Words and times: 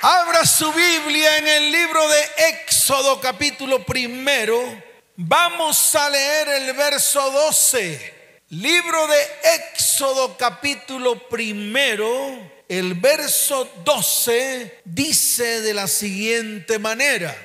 Abra 0.00 0.46
su 0.46 0.72
Biblia 0.72 1.38
en 1.38 1.48
el 1.48 1.72
libro 1.72 2.08
de 2.08 2.20
Éxodo 2.50 3.20
capítulo 3.20 3.84
primero. 3.84 4.80
Vamos 5.16 5.92
a 5.96 6.08
leer 6.08 6.48
el 6.50 6.72
verso 6.74 7.28
12. 7.32 8.14
Libro 8.50 9.08
de 9.08 9.16
Éxodo 9.56 10.36
capítulo 10.36 11.28
primero. 11.28 12.08
El 12.68 12.94
verso 12.94 13.68
12 13.84 14.82
dice 14.84 15.62
de 15.62 15.74
la 15.74 15.88
siguiente 15.88 16.78
manera. 16.78 17.36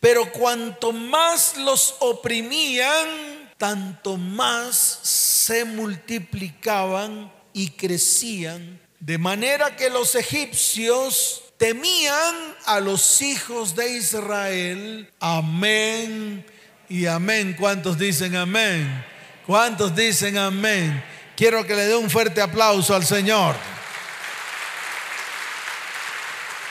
Pero 0.00 0.32
cuanto 0.32 0.92
más 0.92 1.58
los 1.58 1.96
oprimían, 1.98 3.52
tanto 3.58 4.16
más 4.16 5.00
se 5.02 5.66
multiplicaban 5.66 7.30
y 7.52 7.72
crecían. 7.72 8.80
De 8.98 9.18
manera 9.18 9.76
que 9.76 9.90
los 9.90 10.14
egipcios 10.14 11.42
temían 11.58 12.56
a 12.64 12.80
los 12.80 13.20
hijos 13.20 13.74
de 13.74 13.90
Israel. 13.90 15.12
Amén 15.20 16.46
y 16.88 17.06
amén. 17.06 17.54
¿Cuántos 17.58 17.98
dicen 17.98 18.36
amén? 18.36 19.04
¿Cuántos 19.46 19.94
dicen 19.94 20.38
amén? 20.38 21.04
Quiero 21.36 21.66
que 21.66 21.74
le 21.74 21.86
dé 21.86 21.96
un 21.96 22.08
fuerte 22.08 22.40
aplauso 22.40 22.94
al 22.94 23.04
Señor. 23.04 23.56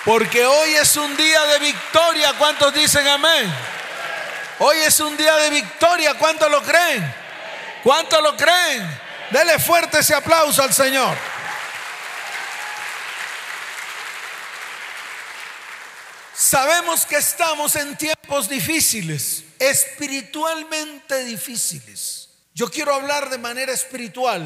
Porque 0.06 0.46
hoy 0.46 0.70
es 0.76 0.96
un 0.96 1.16
día 1.18 1.44
de 1.44 1.60
victoria. 1.60 2.34
¿Cuántos 2.38 2.74
dicen 2.74 3.06
amén? 3.08 3.54
Hoy 4.60 4.78
es 4.78 5.00
un 5.02 5.18
día 5.18 5.36
de 5.36 5.50
victoria. 5.50 6.14
¿Cuántos 6.14 6.50
lo 6.50 6.64
creen? 6.64 7.14
¿Cuántos 7.84 8.22
lo 8.24 8.36
creen? 8.38 8.88
Dele 9.32 9.60
fuerte 9.60 10.00
ese 10.00 10.16
aplauso 10.16 10.64
al 10.64 10.74
Señor. 10.74 11.37
Sabemos 16.40 17.08
que 17.08 17.16
estamos 17.16 17.76
en 17.78 17.98
tiempos 17.98 18.48
difíciles, 18.48 19.44
espiritualmente 19.58 21.26
difíciles. 21.26 22.30
Yo 22.54 22.70
quiero 22.70 22.94
hablar 22.94 23.32
de 23.32 23.40
manera 23.40 23.74
espiritual, 23.74 24.44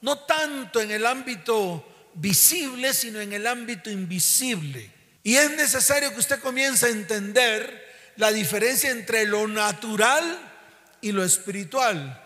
no 0.00 0.18
tanto 0.18 0.80
en 0.80 0.90
el 0.90 1.06
ámbito 1.06 2.10
visible, 2.14 2.92
sino 2.92 3.20
en 3.20 3.32
el 3.32 3.46
ámbito 3.46 3.88
invisible. 3.88 4.90
Y 5.22 5.36
es 5.36 5.52
necesario 5.52 6.12
que 6.12 6.18
usted 6.18 6.40
comience 6.40 6.86
a 6.86 6.90
entender 6.90 7.86
la 8.16 8.32
diferencia 8.32 8.90
entre 8.90 9.26
lo 9.26 9.46
natural 9.46 10.24
y 11.00 11.12
lo 11.12 11.22
espiritual. 11.22 12.20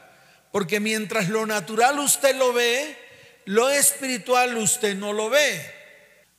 Porque 0.53 0.81
mientras 0.81 1.29
lo 1.29 1.45
natural 1.45 1.99
usted 1.99 2.35
lo 2.35 2.55
ve, 2.55 2.97
lo 3.45 3.69
espiritual 3.69 4.57
usted 4.57 4.97
no 4.97 5.13
lo 5.13 5.29
ve. 5.29 5.80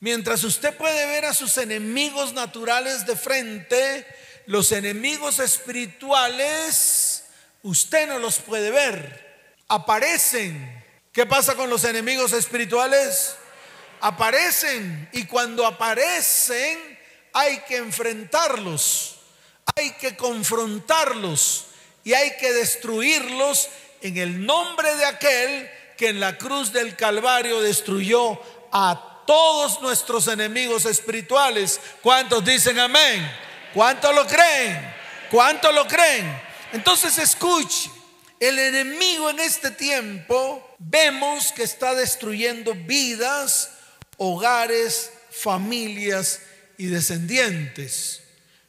Mientras 0.01 0.43
usted 0.43 0.75
puede 0.75 1.05
ver 1.05 1.25
a 1.25 1.33
sus 1.35 1.59
enemigos 1.59 2.33
naturales 2.33 3.05
de 3.05 3.15
frente, 3.15 4.07
los 4.47 4.71
enemigos 4.71 5.37
espirituales, 5.37 7.25
usted 7.61 8.07
no 8.07 8.17
los 8.17 8.39
puede 8.39 8.71
ver. 8.71 9.53
Aparecen. 9.67 10.83
¿Qué 11.11 11.27
pasa 11.27 11.53
con 11.53 11.69
los 11.69 11.83
enemigos 11.83 12.33
espirituales? 12.33 13.35
Aparecen 13.99 15.07
y 15.13 15.25
cuando 15.25 15.67
aparecen 15.67 16.79
hay 17.31 17.59
que 17.59 17.77
enfrentarlos, 17.77 19.17
hay 19.75 19.91
que 19.91 20.17
confrontarlos 20.17 21.67
y 22.03 22.13
hay 22.13 22.37
que 22.37 22.51
destruirlos 22.53 23.69
en 24.01 24.17
el 24.17 24.43
nombre 24.47 24.95
de 24.95 25.05
aquel 25.05 25.69
que 25.95 26.09
en 26.09 26.19
la 26.19 26.39
cruz 26.39 26.73
del 26.73 26.95
Calvario 26.95 27.61
destruyó 27.61 28.41
a 28.71 29.10
todos 29.31 29.81
nuestros 29.81 30.27
enemigos 30.27 30.85
espirituales. 30.85 31.79
¿Cuántos 32.01 32.43
dicen 32.43 32.77
amén? 32.77 33.31
¿Cuántos 33.73 34.13
lo 34.13 34.27
creen? 34.27 34.93
¿Cuántos 35.31 35.73
lo 35.73 35.87
creen? 35.87 36.37
Entonces 36.73 37.17
escuche, 37.17 37.89
el 38.41 38.59
enemigo 38.59 39.29
en 39.29 39.39
este 39.39 39.71
tiempo 39.71 40.75
vemos 40.79 41.53
que 41.53 41.63
está 41.63 41.95
destruyendo 41.95 42.73
vidas, 42.73 43.71
hogares, 44.17 45.13
familias 45.29 46.41
y 46.77 46.87
descendientes. 46.87 48.23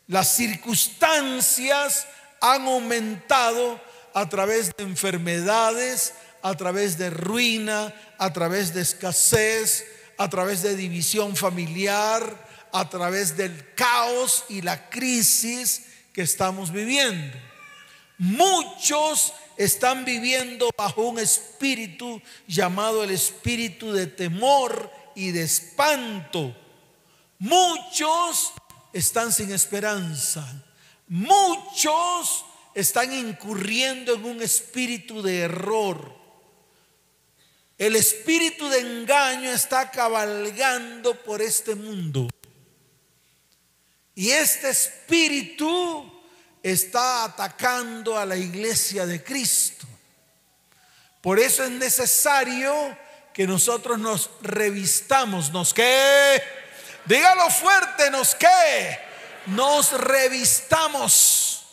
Las 0.06 0.36
circunstancias 0.36 2.06
han 2.40 2.68
aumentado 2.68 3.80
a 4.14 4.28
través 4.28 4.70
de 4.76 4.84
enfermedades, 4.84 6.14
a 6.40 6.54
través 6.54 6.98
de 6.98 7.10
ruina, 7.10 7.92
a 8.16 8.32
través 8.32 8.72
de 8.72 8.82
escasez, 8.82 9.86
a 10.22 10.30
través 10.30 10.62
de 10.62 10.76
división 10.76 11.34
familiar, 11.34 12.68
a 12.72 12.88
través 12.88 13.36
del 13.36 13.74
caos 13.74 14.44
y 14.48 14.62
la 14.62 14.88
crisis 14.88 15.86
que 16.12 16.22
estamos 16.22 16.70
viviendo. 16.70 17.36
Muchos 18.18 19.32
están 19.56 20.04
viviendo 20.04 20.70
bajo 20.78 21.02
un 21.02 21.18
espíritu 21.18 22.22
llamado 22.46 23.02
el 23.02 23.10
espíritu 23.10 23.92
de 23.92 24.06
temor 24.06 24.92
y 25.16 25.32
de 25.32 25.42
espanto. 25.42 26.56
Muchos 27.40 28.52
están 28.92 29.32
sin 29.32 29.50
esperanza. 29.50 30.46
Muchos 31.08 32.44
están 32.76 33.12
incurriendo 33.12 34.14
en 34.14 34.24
un 34.24 34.40
espíritu 34.40 35.20
de 35.20 35.40
error. 35.40 36.21
El 37.82 37.96
espíritu 37.96 38.68
de 38.68 38.78
engaño 38.78 39.50
está 39.50 39.90
cabalgando 39.90 41.20
por 41.20 41.42
este 41.42 41.74
mundo. 41.74 42.28
Y 44.14 44.30
este 44.30 44.70
espíritu 44.70 46.22
está 46.62 47.24
atacando 47.24 48.16
a 48.16 48.24
la 48.24 48.36
iglesia 48.36 49.04
de 49.04 49.24
Cristo. 49.24 49.84
Por 51.20 51.40
eso 51.40 51.64
es 51.64 51.72
necesario 51.72 52.96
que 53.34 53.48
nosotros 53.48 53.98
nos 53.98 54.30
revistamos, 54.42 55.50
nos 55.50 55.74
que, 55.74 56.40
dígalo 57.04 57.50
fuerte, 57.50 58.12
nos 58.12 58.36
que, 58.36 59.00
nos 59.46 59.90
revistamos, 59.90 61.64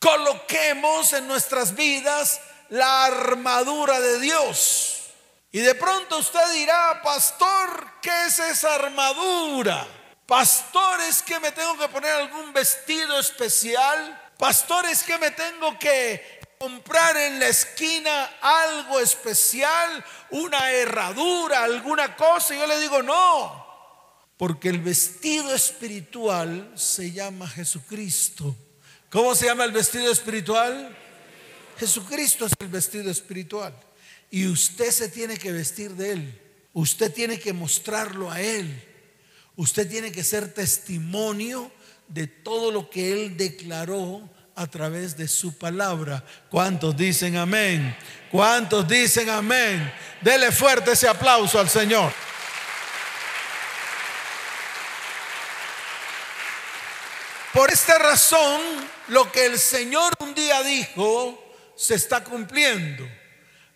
coloquemos 0.00 1.12
en 1.12 1.28
nuestras 1.28 1.76
vidas 1.76 2.40
la 2.68 3.04
armadura 3.04 4.00
de 4.00 4.18
Dios. 4.18 4.95
Y 5.56 5.60
de 5.60 5.74
pronto 5.74 6.18
usted 6.18 6.52
dirá, 6.52 7.00
pastor, 7.02 7.92
¿qué 8.02 8.26
es 8.26 8.38
esa 8.40 8.74
armadura? 8.74 9.88
Pastor, 10.26 11.00
¿es 11.00 11.22
que 11.22 11.40
me 11.40 11.50
tengo 11.50 11.78
que 11.78 11.88
poner 11.88 12.10
algún 12.10 12.52
vestido 12.52 13.18
especial? 13.18 14.34
Pastor, 14.36 14.84
¿es 14.84 15.02
que 15.02 15.16
me 15.16 15.30
tengo 15.30 15.78
que 15.78 16.40
comprar 16.58 17.16
en 17.16 17.40
la 17.40 17.48
esquina 17.48 18.36
algo 18.42 19.00
especial? 19.00 20.04
Una 20.28 20.72
herradura, 20.72 21.64
alguna 21.64 22.14
cosa. 22.16 22.54
Y 22.54 22.58
yo 22.58 22.66
le 22.66 22.78
digo, 22.78 23.02
no. 23.02 23.66
Porque 24.36 24.68
el 24.68 24.80
vestido 24.80 25.54
espiritual 25.54 26.70
se 26.74 27.12
llama 27.12 27.48
Jesucristo. 27.48 28.54
¿Cómo 29.08 29.34
se 29.34 29.46
llama 29.46 29.64
el 29.64 29.72
vestido 29.72 30.12
espiritual? 30.12 30.94
Jesucristo 31.78 32.44
es 32.44 32.52
el 32.60 32.68
vestido 32.68 33.10
espiritual. 33.10 33.85
Y 34.36 34.46
usted 34.48 34.90
se 34.90 35.08
tiene 35.08 35.38
que 35.38 35.50
vestir 35.50 35.92
de 35.92 36.12
Él. 36.12 36.40
Usted 36.74 37.10
tiene 37.10 37.40
que 37.40 37.54
mostrarlo 37.54 38.30
a 38.30 38.38
Él. 38.38 38.70
Usted 39.56 39.88
tiene 39.88 40.12
que 40.12 40.22
ser 40.22 40.52
testimonio 40.52 41.72
de 42.06 42.26
todo 42.26 42.70
lo 42.70 42.90
que 42.90 43.14
Él 43.14 43.38
declaró 43.38 44.28
a 44.54 44.66
través 44.66 45.16
de 45.16 45.26
su 45.26 45.56
palabra. 45.56 46.22
¿Cuántos 46.50 46.94
dicen 46.94 47.38
amén? 47.38 47.96
¿Cuántos 48.30 48.86
dicen 48.86 49.30
amén? 49.30 49.90
Dele 50.20 50.52
fuerte 50.52 50.92
ese 50.92 51.08
aplauso 51.08 51.58
al 51.58 51.70
Señor. 51.70 52.12
Por 57.54 57.70
esta 57.70 57.96
razón, 57.96 58.60
lo 59.08 59.32
que 59.32 59.46
el 59.46 59.58
Señor 59.58 60.12
un 60.18 60.34
día 60.34 60.62
dijo 60.62 61.42
se 61.74 61.94
está 61.94 62.22
cumpliendo. 62.22 63.08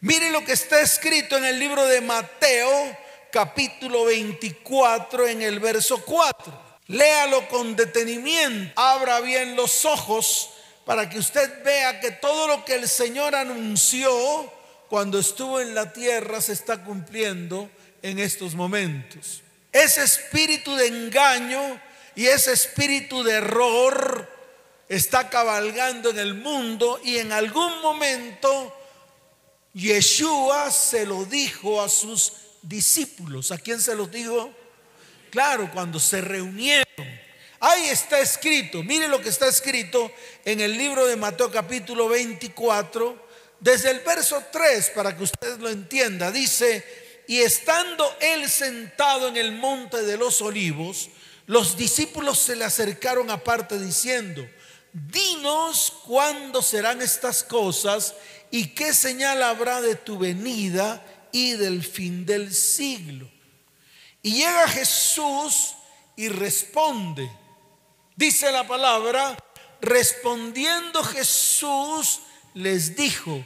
Mire 0.03 0.31
lo 0.31 0.43
que 0.43 0.53
está 0.53 0.81
escrito 0.81 1.37
en 1.37 1.45
el 1.45 1.59
libro 1.59 1.85
de 1.85 2.01
Mateo, 2.01 2.97
capítulo 3.31 4.07
24, 4.07 5.29
en 5.29 5.43
el 5.43 5.61
verso 5.61 6.03
4. 6.03 6.71
Léalo 6.87 7.47
con 7.49 7.77
detenimiento, 7.77 8.73
abra 8.81 9.21
bien 9.21 9.57
los 9.57 9.85
ojos 9.85 10.53
para 10.87 11.11
que 11.11 11.19
usted 11.19 11.63
vea 11.63 12.01
que 12.01 12.13
todo 12.13 12.47
lo 12.47 12.65
que 12.65 12.77
el 12.77 12.89
Señor 12.89 13.35
anunció 13.35 14.11
cuando 14.89 15.19
estuvo 15.19 15.61
en 15.61 15.75
la 15.75 15.93
tierra 15.93 16.41
se 16.41 16.55
está 16.55 16.83
cumpliendo 16.83 17.69
en 18.01 18.21
estos 18.21 18.55
momentos. 18.55 19.43
Ese 19.71 20.03
espíritu 20.03 20.75
de 20.77 20.87
engaño 20.87 21.79
y 22.15 22.27
ese 22.27 22.55
espíritu 22.55 23.23
de 23.23 23.35
error 23.35 24.31
está 24.89 25.29
cabalgando 25.29 26.09
en 26.09 26.19
el 26.19 26.33
mundo 26.33 26.99
y 27.05 27.19
en 27.19 27.33
algún 27.33 27.83
momento 27.83 28.75
Yeshua 29.73 30.71
se 30.71 31.07
lo 31.07 31.25
dijo 31.25 31.81
a 31.81 31.89
sus 31.89 32.33
discípulos. 32.63 33.53
¿A 33.53 33.59
quién 33.59 33.81
se 33.81 33.95
lo 33.95 34.07
dijo? 34.07 34.53
claro, 35.31 35.71
cuando 35.73 35.99
se 35.99 36.21
reunieron, 36.21 36.85
ahí 37.61 37.89
está 37.89 38.21
escrito, 38.21 38.83
mire 38.83 39.09
lo 39.09 39.21
que 39.21 39.29
está 39.31 39.49
escrito 39.49 40.13
en 40.45 40.61
el 40.61 40.77
libro 40.77 41.07
de 41.07 41.17
Mateo 41.17 41.51
capítulo 41.51 42.09
24, 42.09 43.31
desde 43.61 43.91
el 43.91 44.01
verso 44.01 44.43
3, 44.53 44.91
para 44.91 45.17
que 45.17 45.23
usted 45.23 45.59
lo 45.59 45.69
entienda, 45.69 46.31
dice, 46.31 46.85
y 47.29 47.41
estando 47.41 48.17
él 48.21 48.49
sentado 48.49 49.29
en 49.29 49.37
el 49.37 49.53
monte 49.53 50.03
de 50.03 50.17
los 50.17 50.43
olivos, 50.43 51.09
los 51.47 51.77
discípulos 51.77 52.39
se 52.39 52.57
le 52.57 52.65
acercaron 52.65 53.31
aparte 53.31 53.79
diciendo, 53.79 54.47
dinos 54.93 55.93
cuándo 56.05 56.63
serán 56.63 57.01
estas 57.01 57.45
cosas 57.45 58.15
y 58.51 58.69
qué 58.69 58.93
señal 58.93 59.43
habrá 59.43 59.81
de 59.81 59.95
tu 59.95 60.19
venida 60.19 61.05
y 61.33 61.53
del 61.53 61.85
fin 61.85 62.27
del 62.27 62.53
siglo. 62.53 63.31
Y 64.23 64.33
llega 64.33 64.69
Jesús 64.69 65.75
y 66.17 66.29
responde. 66.29 67.31
Dice 68.17 68.51
la 68.51 68.67
palabra, 68.67 69.37
respondiendo 69.81 71.03
Jesús 71.05 72.21
les 72.55 72.97
dijo, 72.97 73.43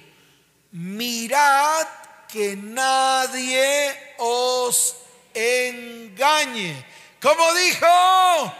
mirad 0.72 1.86
que 2.28 2.56
nadie 2.56 4.14
os 4.18 4.96
engañe. 5.34 6.84
¿Cómo 7.20 7.54
dijo? 7.54 8.54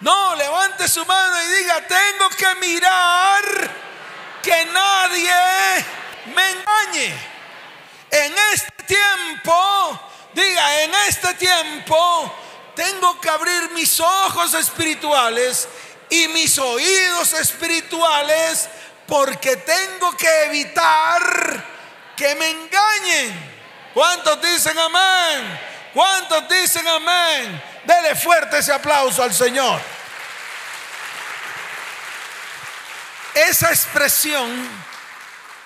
No, 0.00 0.36
levante 0.36 0.88
su 0.88 1.04
mano 1.04 1.36
y 1.42 1.58
diga, 1.58 1.86
tengo 1.86 2.28
que 2.30 2.54
mirar 2.66 3.89
que 4.42 4.64
nadie 4.66 5.84
me 6.34 6.50
engañe. 6.50 7.14
En 8.10 8.34
este 8.52 8.82
tiempo, 8.84 10.00
diga, 10.32 10.82
en 10.82 10.94
este 11.08 11.34
tiempo 11.34 12.34
tengo 12.74 13.20
que 13.20 13.28
abrir 13.28 13.70
mis 13.70 14.00
ojos 14.00 14.54
espirituales 14.54 15.68
y 16.08 16.28
mis 16.28 16.58
oídos 16.58 17.32
espirituales 17.34 18.68
porque 19.06 19.56
tengo 19.56 20.16
que 20.16 20.44
evitar 20.44 21.64
que 22.16 22.34
me 22.34 22.50
engañen. 22.50 23.50
¿Cuántos 23.94 24.40
dicen 24.42 24.78
amén? 24.78 25.60
¿Cuántos 25.92 26.48
dicen 26.48 26.86
amén? 26.86 27.62
Dele 27.84 28.14
fuerte 28.14 28.58
ese 28.58 28.72
aplauso 28.72 29.22
al 29.22 29.34
Señor. 29.34 29.80
Esa 33.34 33.70
expresión, 33.70 34.50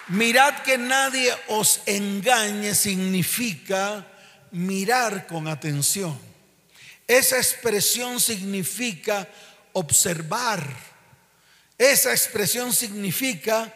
mirad 0.08 0.62
que 0.62 0.76
nadie 0.76 1.34
os 1.48 1.80
engañe, 1.86 2.74
significa 2.74 4.06
mirar 4.50 5.26
con 5.26 5.48
atención. 5.48 6.18
Esa 7.06 7.36
expresión 7.36 8.20
significa 8.20 9.26
observar. 9.72 10.62
Esa 11.78 12.12
expresión 12.12 12.72
significa 12.72 13.72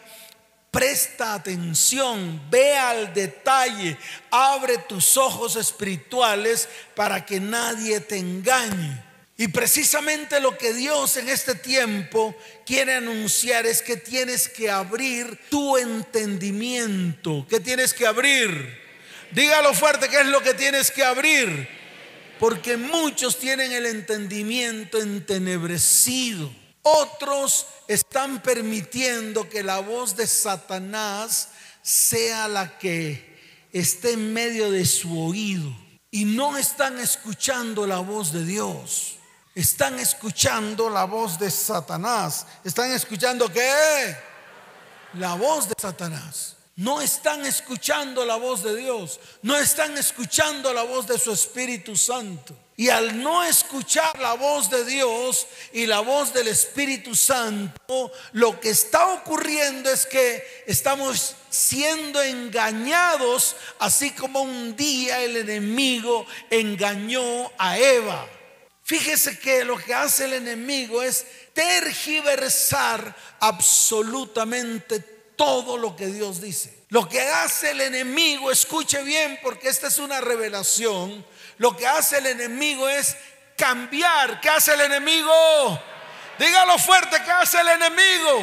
presta 0.71 1.33
atención, 1.33 2.41
ve 2.49 2.77
al 2.77 3.13
detalle, 3.13 3.97
abre 4.29 4.77
tus 4.77 5.17
ojos 5.17 5.55
espirituales 5.55 6.69
para 6.95 7.25
que 7.25 7.39
nadie 7.39 7.99
te 7.99 8.17
engañe. 8.17 9.08
Y 9.39 9.47
precisamente 9.47 10.41
lo 10.41 10.57
que 10.57 10.73
Dios 10.73 11.15
en 11.15 11.29
este 11.29 11.55
tiempo 11.55 12.35
quiere 12.65 12.95
anunciar 12.95 13.65
es 13.65 13.81
que 13.81 13.95
tienes 13.95 14.49
que 14.49 14.69
abrir 14.69 15.39
tu 15.49 15.77
entendimiento. 15.77 17.47
¿Qué 17.49 17.61
tienes 17.61 17.93
que 17.93 18.05
abrir? 18.05 18.77
Dígalo 19.31 19.73
fuerte, 19.73 20.09
¿qué 20.09 20.19
es 20.19 20.25
lo 20.25 20.41
que 20.41 20.55
tienes 20.55 20.91
que 20.91 21.05
abrir? 21.05 21.69
Porque 22.37 22.75
muchos 22.75 23.39
tienen 23.39 23.71
el 23.71 23.85
entendimiento 23.85 24.97
entenebrecido. 24.97 26.51
Otros 26.81 27.65
están 27.87 28.41
permitiendo 28.41 29.47
que 29.47 29.63
la 29.63 29.79
voz 29.79 30.17
de 30.17 30.27
Satanás 30.27 31.51
sea 31.81 32.49
la 32.49 32.77
que 32.77 33.39
esté 33.71 34.11
en 34.11 34.33
medio 34.33 34.69
de 34.69 34.85
su 34.85 35.17
oído. 35.17 35.73
Y 36.11 36.25
no 36.25 36.57
están 36.57 36.99
escuchando 36.99 37.87
la 37.87 37.99
voz 37.99 38.33
de 38.33 38.43
Dios. 38.43 39.15
Están 39.55 39.99
escuchando 39.99 40.89
la 40.89 41.05
voz 41.05 41.39
de 41.39 41.49
Satanás. 41.49 42.45
¿Están 42.63 42.91
escuchando 42.91 43.51
qué? 43.51 44.15
La 45.13 45.33
voz 45.33 45.67
de 45.67 45.73
Satanás. 45.77 46.55
No 46.75 47.01
están 47.01 47.45
escuchando 47.45 48.23
la 48.25 48.37
voz 48.37 48.63
de 48.63 48.75
Dios. 48.75 49.19
No 49.41 49.57
están 49.57 49.97
escuchando 49.97 50.71
la 50.73 50.83
voz 50.83 51.07
de 51.07 51.17
su 51.19 51.33
Espíritu 51.33 51.97
Santo. 51.97 52.55
Y 52.77 52.87
al 52.87 53.21
no 53.21 53.43
escuchar 53.43 54.17
la 54.19 54.35
voz 54.35 54.69
de 54.69 54.85
Dios 54.85 55.47
y 55.73 55.85
la 55.85 55.99
voz 55.99 56.31
del 56.31 56.47
Espíritu 56.47 57.13
Santo, 57.13 58.09
lo 58.31 58.57
que 58.61 58.69
está 58.69 59.07
ocurriendo 59.07 59.89
es 59.89 60.05
que 60.05 60.63
estamos 60.65 61.35
siendo 61.49 62.21
engañados, 62.23 63.57
así 63.79 64.11
como 64.11 64.43
un 64.43 64.77
día 64.77 65.21
el 65.21 65.35
enemigo 65.35 66.25
engañó 66.49 67.51
a 67.57 67.77
Eva. 67.77 68.25
Fíjese 68.89 69.37
que 69.37 69.63
lo 69.63 69.77
que 69.77 69.93
hace 69.93 70.25
el 70.25 70.33
enemigo 70.33 71.03
es 71.03 71.23
tergiversar 71.53 73.15
absolutamente 73.39 74.99
todo 75.35 75.77
lo 75.77 75.95
que 75.95 76.07
Dios 76.07 76.41
dice. 76.41 76.85
Lo 76.87 77.07
que 77.07 77.21
hace 77.21 77.69
el 77.69 77.81
enemigo, 77.81 78.49
escuche 78.49 79.03
bien 79.03 79.39
porque 79.43 79.69
esta 79.69 79.89
es 79.89 79.99
una 79.99 80.19
revelación, 80.21 81.23
lo 81.59 81.77
que 81.77 81.85
hace 81.85 82.17
el 82.17 82.25
enemigo 82.25 82.89
es 82.89 83.15
cambiar. 83.55 84.41
¿Qué 84.41 84.49
hace 84.49 84.73
el 84.73 84.81
enemigo? 84.81 85.79
Dígalo 86.39 86.79
fuerte, 86.79 87.21
¿qué 87.23 87.29
hace 87.29 87.61
el 87.61 87.67
enemigo? 87.67 88.41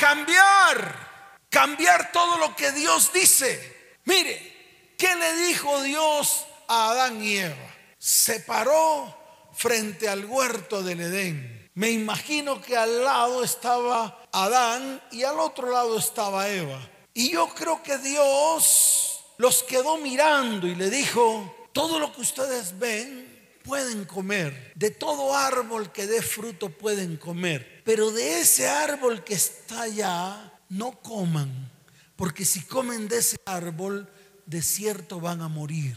Cambiar. 0.00 1.36
Cambiar 1.50 2.12
todo 2.12 2.38
lo 2.38 2.56
que 2.56 2.72
Dios 2.72 3.12
dice. 3.12 3.98
Mire, 4.04 4.94
¿qué 4.96 5.14
le 5.16 5.36
dijo 5.36 5.82
Dios 5.82 6.46
a 6.66 6.92
Adán 6.92 7.22
y 7.22 7.36
Eva? 7.36 7.74
Se 7.98 8.40
paró 8.40 9.25
frente 9.56 10.08
al 10.08 10.24
huerto 10.26 10.82
del 10.82 11.00
Edén. 11.00 11.70
Me 11.74 11.90
imagino 11.90 12.60
que 12.60 12.76
al 12.76 13.04
lado 13.04 13.42
estaba 13.42 14.22
Adán 14.32 15.02
y 15.10 15.24
al 15.24 15.40
otro 15.40 15.70
lado 15.70 15.98
estaba 15.98 16.48
Eva. 16.48 16.78
Y 17.12 17.32
yo 17.32 17.48
creo 17.48 17.82
que 17.82 17.98
Dios 17.98 19.20
los 19.38 19.62
quedó 19.62 19.98
mirando 19.98 20.66
y 20.66 20.74
le 20.74 20.90
dijo, 20.90 21.54
todo 21.72 21.98
lo 21.98 22.12
que 22.12 22.20
ustedes 22.20 22.78
ven 22.78 23.58
pueden 23.62 24.04
comer. 24.04 24.72
De 24.74 24.90
todo 24.90 25.34
árbol 25.34 25.92
que 25.92 26.06
dé 26.06 26.22
fruto 26.22 26.70
pueden 26.70 27.16
comer. 27.16 27.82
Pero 27.84 28.10
de 28.10 28.40
ese 28.40 28.68
árbol 28.68 29.24
que 29.24 29.34
está 29.34 29.82
allá, 29.82 30.52
no 30.68 30.92
coman. 31.02 31.70
Porque 32.16 32.44
si 32.44 32.62
comen 32.62 33.08
de 33.08 33.18
ese 33.18 33.36
árbol, 33.44 34.10
de 34.46 34.62
cierto 34.62 35.20
van 35.20 35.42
a 35.42 35.48
morir. 35.48 35.96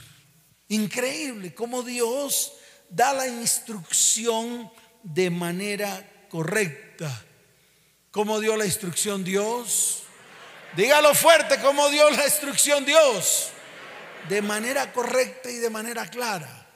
Increíble 0.68 1.54
cómo 1.54 1.84
Dios 1.84 2.54
da 2.90 3.14
la 3.14 3.28
instrucción 3.28 4.72
de 5.04 5.30
manera 5.30 6.28
correcta. 6.30 7.10
¿Cómo 8.12 8.40
dio 8.40 8.58
la 8.58 8.66
instrucción 8.66 9.24
Dios? 9.24 10.04
Dígalo 10.76 11.14
fuerte, 11.14 11.60
¿cómo 11.60 11.90
dio 11.90 12.10
la 12.10 12.26
instrucción 12.26 12.86
Dios? 12.86 13.52
de 14.28 14.42
manera 14.42 14.92
correcta 14.92 15.50
y 15.50 15.56
de 15.56 15.70
manera 15.70 16.06
clara. 16.08 16.68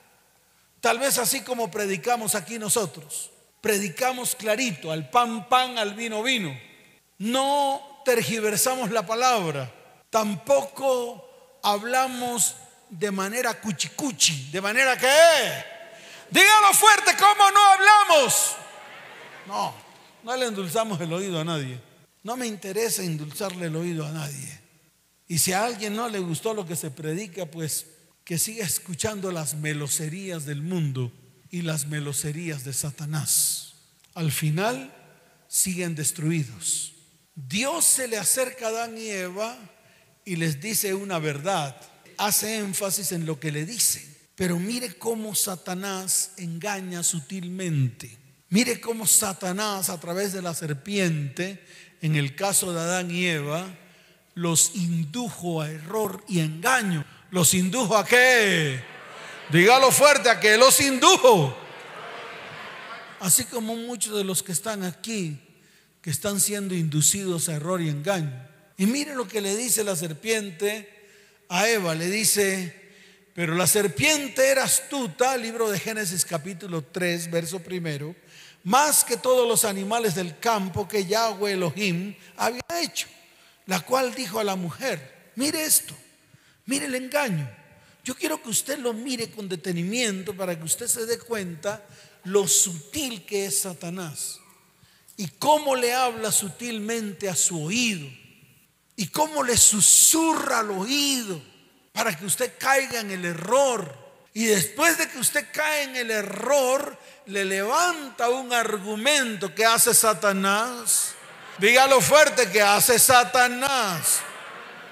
Tal 0.80 1.00
vez 1.00 1.18
así 1.18 1.42
como 1.42 1.70
predicamos 1.72 2.36
aquí 2.36 2.60
nosotros. 2.60 3.32
Predicamos 3.62 4.36
clarito, 4.36 4.92
al 4.92 5.10
pan 5.10 5.48
pan, 5.48 5.78
al 5.78 5.94
vino 5.94 6.22
vino. 6.22 6.58
No 7.18 8.02
tergiversamos 8.06 8.92
la 8.92 9.06
palabra. 9.06 9.72
Tampoco 10.10 11.60
hablamos 11.64 12.56
de 12.90 13.12
manera 13.12 13.60
cuchicuchi, 13.60 14.50
de 14.52 14.62
manera 14.62 14.98
que... 14.98 15.73
Dígalo 16.34 16.74
fuerte, 16.74 17.12
¿cómo 17.20 17.52
no 17.52 17.60
hablamos? 17.74 18.56
No, 19.46 19.76
no 20.24 20.36
le 20.36 20.48
endulzamos 20.48 21.00
el 21.00 21.14
oído 21.14 21.40
a 21.40 21.44
nadie. 21.44 21.80
No 22.24 22.36
me 22.36 22.48
interesa 22.48 23.04
endulzarle 23.04 23.68
el 23.68 23.76
oído 23.76 24.04
a 24.04 24.12
nadie. 24.12 24.60
Y 25.28 25.38
si 25.38 25.54
a 25.54 25.64
alguien 25.64 25.96
no 25.96 26.10
le 26.10 26.18
gustó 26.18 26.56
lo 26.56 26.66
que 26.66 26.76
se 26.76 26.90
predica, 26.90 27.46
pues 27.46 27.86
que 28.24 28.40
siga 28.40 28.66
escuchando 28.66 29.32
las 29.32 29.54
meloserías 29.54 30.46
del 30.46 30.64
mundo 30.64 31.12
y 31.52 31.62
las 31.62 31.86
meloserías 31.86 32.64
de 32.64 32.74
Satanás. 32.74 33.76
Al 34.16 34.32
final 34.32 34.92
siguen 35.48 35.94
destruidos. 35.94 36.94
Dios 37.36 37.86
se 37.86 38.08
le 38.08 38.18
acerca 38.18 38.66
a 38.66 38.70
Adán 38.70 38.98
y 38.98 39.08
Eva 39.10 39.56
y 40.26 40.38
les 40.38 40.60
dice 40.60 40.96
una 40.96 41.20
verdad. 41.20 41.80
Hace 42.18 42.58
énfasis 42.58 43.12
en 43.12 43.28
lo 43.28 43.40
que 43.40 43.52
le 43.52 43.68
dice. 43.68 44.13
Pero 44.36 44.58
mire 44.58 44.96
cómo 44.96 45.36
Satanás 45.36 46.32
engaña 46.38 47.04
sutilmente. 47.04 48.18
Mire 48.50 48.80
cómo 48.80 49.08
Satanás 49.08 49.90
a 49.90 50.00
través 50.00 50.34
de 50.34 50.42
la 50.42 50.54
serpiente, 50.54 51.64
en 52.02 52.16
el 52.16 52.36
caso 52.36 52.74
de 52.74 52.80
Adán 52.80 53.12
y 53.12 53.26
Eva, 53.26 53.68
los 54.36 54.76
indujo 54.76 55.62
a 55.62 55.70
error 55.70 56.24
y 56.28 56.40
engaño. 56.40 57.06
¿Los 57.32 57.54
indujo 57.54 57.98
a 57.98 58.06
qué? 58.06 58.84
Dígalo 59.52 59.92
fuerte, 59.92 60.30
a 60.30 60.40
que 60.40 60.58
los 60.58 60.80
indujo. 60.82 61.56
Así 63.20 63.46
como 63.46 63.76
muchos 63.76 64.18
de 64.18 64.24
los 64.24 64.44
que 64.44 64.52
están 64.52 64.84
aquí, 64.84 65.40
que 66.02 66.10
están 66.10 66.40
siendo 66.40 66.76
inducidos 66.76 67.50
a 67.50 67.54
error 67.54 67.82
y 67.82 67.90
engaño. 67.90 68.32
Y 68.78 68.86
mire 68.86 69.16
lo 69.16 69.28
que 69.28 69.42
le 69.42 69.56
dice 69.56 69.84
la 69.84 69.96
serpiente 69.96 70.90
a 71.50 71.70
Eva. 71.70 71.96
Le 71.96 72.10
dice, 72.10 72.83
pero 73.34 73.56
la 73.56 73.66
serpiente 73.66 74.48
era 74.48 74.64
astuta, 74.64 75.36
libro 75.38 75.72
de 75.72 75.80
Génesis 75.80 76.24
capítulo 76.24 76.84
3, 76.84 77.32
verso 77.32 77.60
primero, 77.60 78.16
más 78.64 79.04
que 79.04 79.18
todos 79.18 79.48
los 79.48 79.66
animales 79.66 80.14
del 80.14 80.38
campo 80.38 80.88
que 80.88 81.06
Yahweh 81.06 81.54
Elohim 81.54 82.16
había 82.38 82.62
hecho, 82.82 83.08
la 83.66 83.80
cual 83.80 84.14
dijo 84.14 84.40
a 84.40 84.44
la 84.44 84.56
mujer, 84.56 85.32
mire 85.36 85.64
esto, 85.64 85.96
mire 86.66 86.86
el 86.86 86.96
engaño. 86.96 87.50
Yo 88.04 88.16
quiero 88.16 88.42
que 88.42 88.50
usted 88.50 88.78
lo 88.78 88.94
mire 88.94 89.32
con 89.32 89.50
detenimiento 89.50 90.36
para 90.36 90.58
que 90.58 90.66
usted 90.66 90.88
se 90.88 91.06
dé 91.06 91.18
cuenta 91.18 91.84
lo 92.26 92.48
sutil 92.48 93.26
que 93.26 93.46
es 93.46 93.62
Satanás 93.62 94.40
y 95.18 95.28
cómo 95.28 95.76
le 95.76 95.94
habla 95.94 96.32
sutilmente 96.32 97.30
a 97.30 97.36
su 97.36 97.64
oído 97.64 98.08
y 98.96 99.08
cómo 99.08 99.44
le 99.44 99.58
susurra 99.58 100.60
al 100.60 100.72
oído 100.72 101.53
para 101.94 102.18
que 102.18 102.26
usted 102.26 102.54
caiga 102.58 103.00
en 103.00 103.12
el 103.12 103.24
error. 103.24 104.04
Y 104.34 104.46
después 104.46 104.98
de 104.98 105.08
que 105.08 105.20
usted 105.20 105.48
cae 105.54 105.84
en 105.84 105.96
el 105.96 106.12
error, 106.12 106.98
le 107.28 107.46
levanta 107.46 108.30
un 108.30 108.52
argumento 108.52 109.54
que 109.54 109.66
hace 109.66 109.94
Satanás. 109.94 111.14
Dígalo 111.60 112.02
fuerte 112.02 112.50
que 112.52 112.62
hace 112.62 112.98
Satanás. 112.98 114.22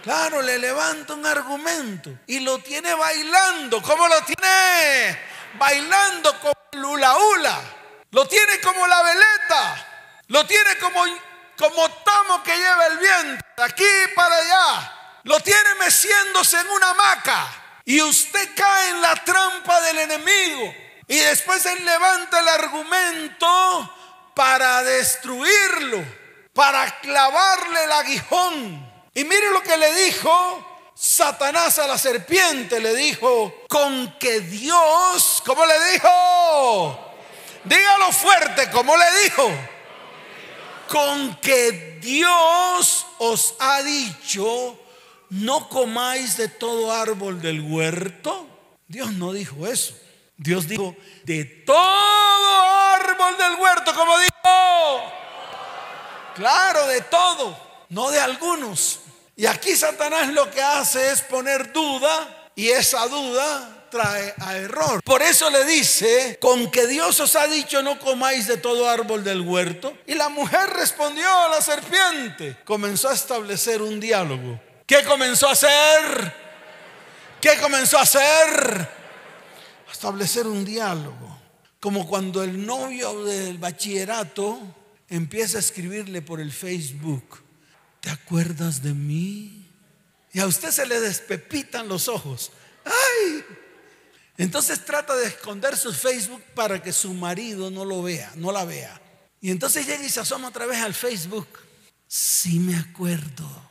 Claro, 0.03 0.41
le 0.41 0.59
levanta 0.59 1.13
un 1.13 1.25
argumento 1.25 2.11
y 2.27 2.39
lo 2.39 2.59
tiene 2.59 2.93
bailando. 2.93 3.81
¿Cómo 3.81 4.07
lo 4.07 4.21
tiene? 4.21 5.19
Bailando 5.57 6.39
como 6.39 6.53
lula 6.73 7.17
hula. 7.17 7.61
Lo 8.11 8.27
tiene 8.27 8.59
como 8.61 8.85
la 8.87 9.01
veleta. 9.01 9.87
Lo 10.27 10.45
tiene 10.45 10.77
como, 10.77 11.03
como 11.57 11.89
tamo 12.03 12.43
que 12.43 12.55
lleva 12.55 12.87
el 12.87 12.97
viento. 12.99 13.45
De 13.57 13.63
aquí 13.63 13.85
para 14.15 14.35
allá. 14.35 15.00
Lo 15.23 15.39
tiene 15.39 15.75
meciéndose 15.79 16.59
en 16.59 16.69
una 16.69 16.91
hamaca. 16.91 17.47
Y 17.85 18.01
usted 18.01 18.49
cae 18.55 18.89
en 18.89 19.01
la 19.01 19.15
trampa 19.23 19.81
del 19.81 19.99
enemigo. 19.99 20.73
Y 21.07 21.17
después 21.17 21.65
él 21.65 21.83
levanta 21.83 22.39
el 22.39 22.47
argumento 22.47 23.95
para 24.33 24.83
destruirlo, 24.83 26.03
para 26.53 26.99
clavarle 27.01 27.83
el 27.83 27.91
aguijón. 27.91 28.91
Y 29.13 29.23
mire 29.23 29.49
lo 29.49 29.61
que 29.61 29.77
le 29.77 29.93
dijo 30.05 30.91
Satanás 30.95 31.79
a 31.79 31.87
la 31.87 31.97
serpiente. 31.97 32.79
Le 32.79 32.95
dijo, 32.95 33.65
con 33.67 34.17
que 34.19 34.39
Dios, 34.41 35.41
¿cómo 35.45 35.65
le 35.65 35.91
dijo? 35.91 37.13
Dígalo 37.63 38.11
fuerte, 38.11 38.69
¿cómo 38.71 38.95
le 38.95 39.23
dijo? 39.23 39.51
Con 40.87 41.35
que 41.37 41.99
Dios 42.01 43.05
os 43.19 43.55
ha 43.59 43.81
dicho, 43.81 44.79
no 45.31 45.69
comáis 45.69 46.35
de 46.35 46.49
todo 46.49 46.91
árbol 46.91 47.41
del 47.41 47.61
huerto. 47.61 48.47
Dios 48.87 49.13
no 49.13 49.31
dijo 49.31 49.65
eso. 49.65 49.95
Dios 50.35 50.67
dijo, 50.67 50.95
de 51.23 51.45
todo 51.45 52.61
árbol 52.95 53.37
del 53.37 53.55
huerto, 53.55 53.93
como 53.95 54.17
dijo. 54.19 54.31
Claro, 56.35 56.85
de 56.87 57.01
todo, 57.01 57.57
no 57.89 58.11
de 58.11 58.19
algunos. 58.19 58.99
Y 59.37 59.45
aquí 59.45 59.75
Satanás 59.75 60.33
lo 60.33 60.51
que 60.51 60.61
hace 60.61 61.11
es 61.11 61.21
poner 61.21 61.71
duda 61.71 62.51
y 62.55 62.67
esa 62.67 63.07
duda 63.07 63.87
trae 63.89 64.33
a 64.39 64.57
error. 64.57 65.01
Por 65.03 65.21
eso 65.21 65.49
le 65.49 65.63
dice, 65.63 66.37
con 66.41 66.69
que 66.69 66.87
Dios 66.87 67.19
os 67.21 67.35
ha 67.37 67.47
dicho 67.47 67.81
no 67.81 67.99
comáis 67.99 68.47
de 68.47 68.57
todo 68.57 68.89
árbol 68.89 69.23
del 69.23 69.41
huerto. 69.41 69.97
Y 70.07 70.15
la 70.15 70.27
mujer 70.27 70.69
respondió 70.71 71.29
a 71.29 71.47
la 71.47 71.61
serpiente. 71.61 72.57
Comenzó 72.65 73.09
a 73.09 73.13
establecer 73.13 73.81
un 73.81 73.99
diálogo. 74.01 74.59
¿Qué 74.91 75.05
comenzó 75.05 75.47
a 75.47 75.53
hacer? 75.53 76.33
¿Qué 77.39 77.51
comenzó 77.61 77.97
a 77.97 78.01
hacer? 78.01 78.89
establecer 79.89 80.45
un 80.45 80.65
diálogo. 80.65 81.39
Como 81.79 82.05
cuando 82.05 82.43
el 82.43 82.65
novio 82.65 83.23
del 83.23 83.57
bachillerato 83.57 84.59
empieza 85.07 85.55
a 85.55 85.59
escribirle 85.61 86.21
por 86.21 86.41
el 86.41 86.51
Facebook, 86.51 87.41
¿te 88.01 88.09
acuerdas 88.09 88.83
de 88.83 88.93
mí? 88.93 89.65
Y 90.33 90.41
a 90.41 90.45
usted 90.45 90.71
se 90.71 90.85
le 90.85 90.99
despepitan 90.99 91.87
los 91.87 92.09
ojos. 92.09 92.51
¡Ay! 92.83 93.45
Entonces 94.37 94.83
trata 94.83 95.15
de 95.15 95.27
esconder 95.27 95.77
su 95.77 95.93
Facebook 95.93 96.43
para 96.53 96.83
que 96.83 96.91
su 96.91 97.13
marido 97.13 97.71
no 97.71 97.85
lo 97.85 98.03
vea, 98.03 98.29
no 98.35 98.51
la 98.51 98.65
vea. 98.65 99.01
Y 99.39 99.51
entonces 99.51 99.87
llega 99.87 100.03
y 100.03 100.09
se 100.09 100.19
asoma 100.19 100.49
otra 100.49 100.65
vez 100.65 100.81
al 100.81 100.93
Facebook. 100.93 101.47
Sí 102.09 102.59
me 102.59 102.75
acuerdo. 102.75 103.70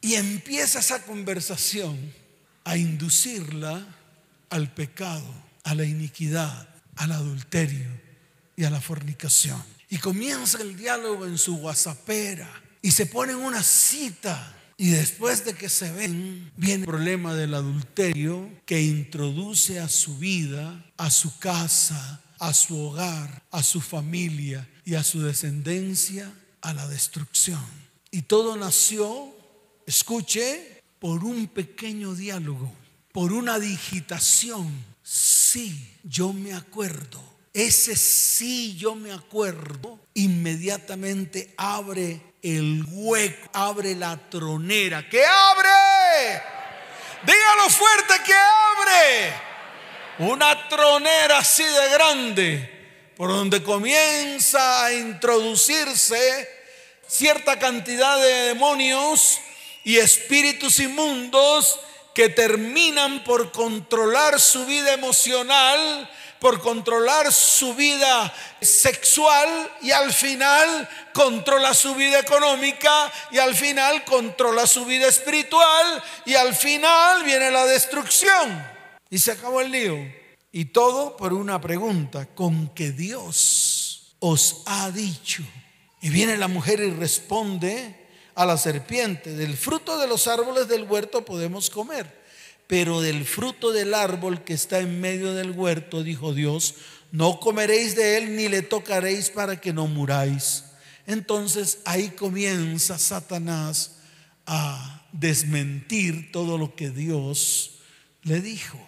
Y 0.00 0.14
empieza 0.14 0.80
esa 0.80 1.02
conversación 1.02 2.12
a 2.64 2.76
inducirla 2.76 3.86
al 4.48 4.72
pecado, 4.72 5.26
a 5.64 5.74
la 5.74 5.84
iniquidad, 5.84 6.68
al 6.96 7.12
adulterio 7.12 7.88
y 8.56 8.64
a 8.64 8.70
la 8.70 8.80
fornicación. 8.80 9.62
Y 9.88 9.98
comienza 9.98 10.60
el 10.60 10.76
diálogo 10.76 11.26
en 11.26 11.38
su 11.38 11.56
WhatsAppera 11.56 12.48
y 12.82 12.90
se 12.90 13.06
ponen 13.06 13.36
una 13.36 13.62
cita. 13.62 14.56
Y 14.76 14.90
después 14.90 15.44
de 15.44 15.54
que 15.54 15.68
se 15.68 15.92
ven, 15.92 16.50
viene 16.56 16.84
el 16.84 16.86
problema 16.86 17.34
del 17.34 17.54
adulterio 17.54 18.50
que 18.64 18.80
introduce 18.80 19.78
a 19.78 19.88
su 19.88 20.16
vida, 20.16 20.84
a 20.96 21.10
su 21.10 21.38
casa, 21.38 22.22
a 22.38 22.54
su 22.54 22.78
hogar, 22.78 23.42
a 23.50 23.62
su 23.62 23.82
familia 23.82 24.66
y 24.86 24.94
a 24.94 25.04
su 25.04 25.20
descendencia 25.20 26.32
a 26.62 26.72
la 26.72 26.88
destrucción. 26.88 27.64
Y 28.10 28.22
todo 28.22 28.56
nació 28.56 29.34
Escuche, 29.90 30.84
por 31.00 31.24
un 31.24 31.48
pequeño 31.48 32.14
diálogo, 32.14 32.72
por 33.10 33.32
una 33.32 33.58
digitación. 33.58 34.84
Sí, 35.02 35.98
yo 36.04 36.32
me 36.32 36.54
acuerdo. 36.54 37.20
Ese 37.52 37.96
sí, 37.96 38.76
yo 38.76 38.94
me 38.94 39.10
acuerdo, 39.10 39.98
inmediatamente 40.14 41.52
abre 41.56 42.20
el 42.40 42.84
hueco, 42.88 43.50
abre 43.52 43.96
la 43.96 44.16
tronera. 44.16 45.08
¿Qué 45.08 45.26
abre? 45.26 46.40
Dígalo 47.26 47.68
fuerte 47.68 48.14
que 48.24 48.32
abre. 48.32 50.30
Una 50.30 50.68
tronera 50.68 51.38
así 51.38 51.64
de 51.64 51.88
grande, 51.90 53.10
por 53.16 53.30
donde 53.30 53.60
comienza 53.60 54.84
a 54.84 54.92
introducirse 54.92 56.48
cierta 57.08 57.58
cantidad 57.58 58.20
de 58.20 58.54
demonios 58.54 59.40
y 59.84 59.96
espíritus 59.96 60.78
inmundos 60.80 61.78
que 62.14 62.28
terminan 62.28 63.24
por 63.24 63.52
controlar 63.52 64.40
su 64.40 64.66
vida 64.66 64.92
emocional, 64.92 66.10
por 66.40 66.60
controlar 66.60 67.32
su 67.32 67.74
vida 67.74 68.34
sexual 68.60 69.70
y 69.82 69.90
al 69.90 70.12
final 70.12 70.88
controla 71.12 71.74
su 71.74 71.94
vida 71.94 72.18
económica 72.18 73.12
y 73.30 73.38
al 73.38 73.54
final 73.54 74.04
controla 74.04 74.66
su 74.66 74.84
vida 74.86 75.06
espiritual 75.06 76.02
y 76.24 76.34
al 76.34 76.54
final 76.54 77.24
viene 77.24 77.50
la 77.50 77.66
destrucción. 77.66 78.66
Y 79.10 79.18
se 79.18 79.32
acabó 79.32 79.60
el 79.60 79.70
lío. 79.70 79.96
Y 80.52 80.66
todo 80.66 81.16
por 81.16 81.32
una 81.32 81.60
pregunta, 81.60 82.26
con 82.26 82.68
que 82.74 82.90
Dios 82.90 84.16
os 84.18 84.62
ha 84.66 84.90
dicho. 84.90 85.42
Y 86.00 86.08
viene 86.08 86.36
la 86.36 86.48
mujer 86.48 86.80
y 86.80 86.90
responde, 86.90 87.99
a 88.40 88.46
la 88.46 88.56
serpiente, 88.56 89.34
del 89.34 89.54
fruto 89.54 89.98
de 89.98 90.08
los 90.08 90.26
árboles 90.26 90.66
del 90.66 90.84
huerto 90.84 91.26
podemos 91.26 91.68
comer, 91.68 92.22
pero 92.66 93.02
del 93.02 93.26
fruto 93.26 93.70
del 93.70 93.92
árbol 93.92 94.44
que 94.44 94.54
está 94.54 94.78
en 94.78 94.98
medio 94.98 95.34
del 95.34 95.50
huerto, 95.50 96.02
dijo 96.02 96.32
Dios, 96.32 96.76
no 97.12 97.38
comeréis 97.38 97.96
de 97.96 98.16
él 98.16 98.36
ni 98.36 98.48
le 98.48 98.62
tocaréis 98.62 99.28
para 99.28 99.60
que 99.60 99.74
no 99.74 99.86
muráis. 99.88 100.64
Entonces 101.06 101.80
ahí 101.84 102.08
comienza 102.08 102.96
Satanás 102.96 103.96
a 104.46 105.06
desmentir 105.12 106.32
todo 106.32 106.56
lo 106.56 106.74
que 106.74 106.88
Dios 106.88 107.80
le 108.22 108.40
dijo. 108.40 108.80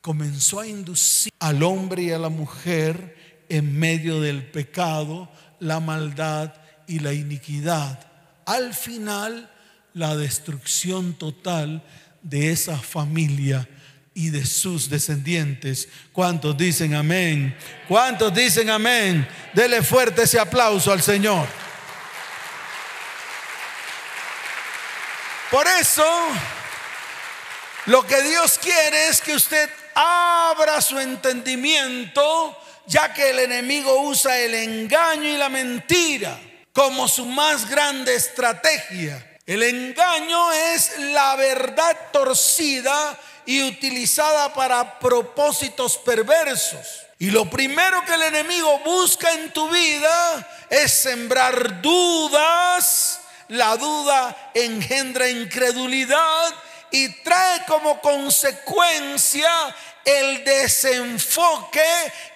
Comenzó 0.00 0.60
a 0.60 0.68
inducir 0.68 1.32
al 1.40 1.64
hombre 1.64 2.04
y 2.04 2.12
a 2.12 2.18
la 2.20 2.28
mujer 2.28 3.44
en 3.48 3.76
medio 3.76 4.20
del 4.20 4.48
pecado, 4.48 5.28
la 5.58 5.80
maldad 5.80 6.54
y 6.86 7.00
la 7.00 7.12
iniquidad 7.12 8.11
al 8.46 8.74
final 8.74 9.50
la 9.94 10.16
destrucción 10.16 11.14
total 11.14 11.82
de 12.22 12.50
esa 12.50 12.78
familia 12.78 13.68
y 14.14 14.30
de 14.30 14.44
sus 14.44 14.88
descendientes. 14.88 15.88
¿Cuántos 16.12 16.56
dicen 16.56 16.94
amén? 16.94 17.56
¿Cuántos 17.88 18.34
dicen 18.34 18.70
amén? 18.70 19.26
Dele 19.54 19.82
fuerte 19.82 20.22
ese 20.22 20.38
aplauso 20.38 20.92
al 20.92 21.02
Señor. 21.02 21.46
Por 25.50 25.66
eso, 25.80 26.06
lo 27.86 28.06
que 28.06 28.22
Dios 28.22 28.58
quiere 28.58 29.08
es 29.08 29.20
que 29.20 29.34
usted 29.34 29.68
abra 29.94 30.80
su 30.80 30.98
entendimiento, 30.98 32.56
ya 32.86 33.12
que 33.12 33.30
el 33.30 33.40
enemigo 33.40 34.02
usa 34.02 34.38
el 34.38 34.54
engaño 34.54 35.28
y 35.28 35.36
la 35.36 35.50
mentira 35.50 36.40
como 36.72 37.08
su 37.08 37.26
más 37.26 37.68
grande 37.68 38.14
estrategia. 38.14 39.28
El 39.46 39.62
engaño 39.62 40.52
es 40.52 40.98
la 40.98 41.36
verdad 41.36 41.96
torcida 42.12 43.18
y 43.44 43.62
utilizada 43.62 44.54
para 44.54 44.98
propósitos 44.98 45.98
perversos. 45.98 47.06
Y 47.18 47.30
lo 47.30 47.48
primero 47.48 48.04
que 48.04 48.14
el 48.14 48.22
enemigo 48.22 48.80
busca 48.80 49.32
en 49.32 49.52
tu 49.52 49.68
vida 49.68 50.48
es 50.70 50.92
sembrar 50.92 51.82
dudas. 51.82 53.20
La 53.48 53.76
duda 53.76 54.50
engendra 54.54 55.28
incredulidad 55.28 56.54
y 56.90 57.08
trae 57.22 57.64
como 57.66 58.00
consecuencia 58.00 59.50
el 60.04 60.44
desenfoque 60.44 61.84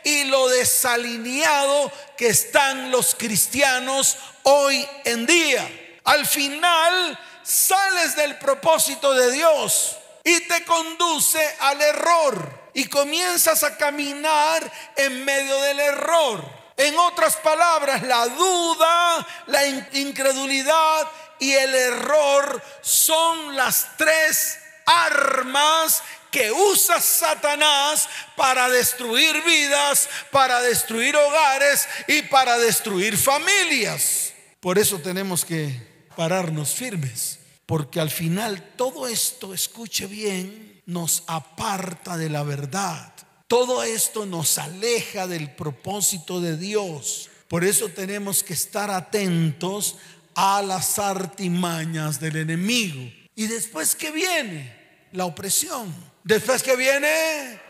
y 0.04 0.24
lo 0.24 0.48
desalineado 0.48 1.90
que 2.16 2.28
están 2.28 2.90
los 2.90 3.14
cristianos 3.14 4.16
hoy 4.44 4.86
en 5.04 5.26
día. 5.26 6.00
Al 6.04 6.26
final 6.26 7.18
sales 7.42 8.16
del 8.16 8.38
propósito 8.38 9.14
de 9.14 9.32
Dios 9.32 9.96
y 10.24 10.40
te 10.40 10.64
conduce 10.64 11.56
al 11.60 11.80
error 11.80 12.70
y 12.74 12.86
comienzas 12.86 13.62
a 13.62 13.76
caminar 13.76 14.70
en 14.96 15.24
medio 15.24 15.60
del 15.60 15.80
error. 15.80 16.44
En 16.76 16.98
otras 16.98 17.36
palabras, 17.36 18.02
la 18.02 18.26
duda, 18.26 19.26
la 19.46 19.66
incredulidad 19.92 21.08
y 21.38 21.52
el 21.52 21.74
error 21.74 22.62
son 22.82 23.56
las 23.56 23.96
tres 23.96 24.58
armas 24.84 26.02
que 26.36 26.52
usa 26.52 27.00
Satanás 27.00 28.06
para 28.36 28.68
destruir 28.68 29.42
vidas, 29.42 30.06
para 30.30 30.60
destruir 30.60 31.16
hogares 31.16 31.88
y 32.06 32.20
para 32.20 32.58
destruir 32.58 33.16
familias. 33.16 34.34
Por 34.60 34.78
eso 34.78 34.98
tenemos 34.98 35.46
que 35.46 35.80
pararnos 36.14 36.74
firmes, 36.74 37.38
porque 37.64 38.00
al 38.00 38.10
final 38.10 38.74
todo 38.76 39.08
esto, 39.08 39.54
escuche 39.54 40.06
bien, 40.06 40.82
nos 40.84 41.22
aparta 41.26 42.18
de 42.18 42.28
la 42.28 42.42
verdad. 42.42 43.14
Todo 43.48 43.82
esto 43.82 44.26
nos 44.26 44.58
aleja 44.58 45.26
del 45.26 45.50
propósito 45.52 46.42
de 46.42 46.58
Dios. 46.58 47.30
Por 47.48 47.64
eso 47.64 47.88
tenemos 47.88 48.42
que 48.42 48.52
estar 48.52 48.90
atentos 48.90 49.96
a 50.34 50.60
las 50.60 50.98
artimañas 50.98 52.20
del 52.20 52.36
enemigo. 52.36 53.10
Y 53.34 53.46
después 53.46 53.96
que 53.96 54.10
viene 54.10 55.08
la 55.12 55.24
opresión. 55.24 56.15
Después 56.26 56.60
que 56.60 56.74
viene, 56.74 57.60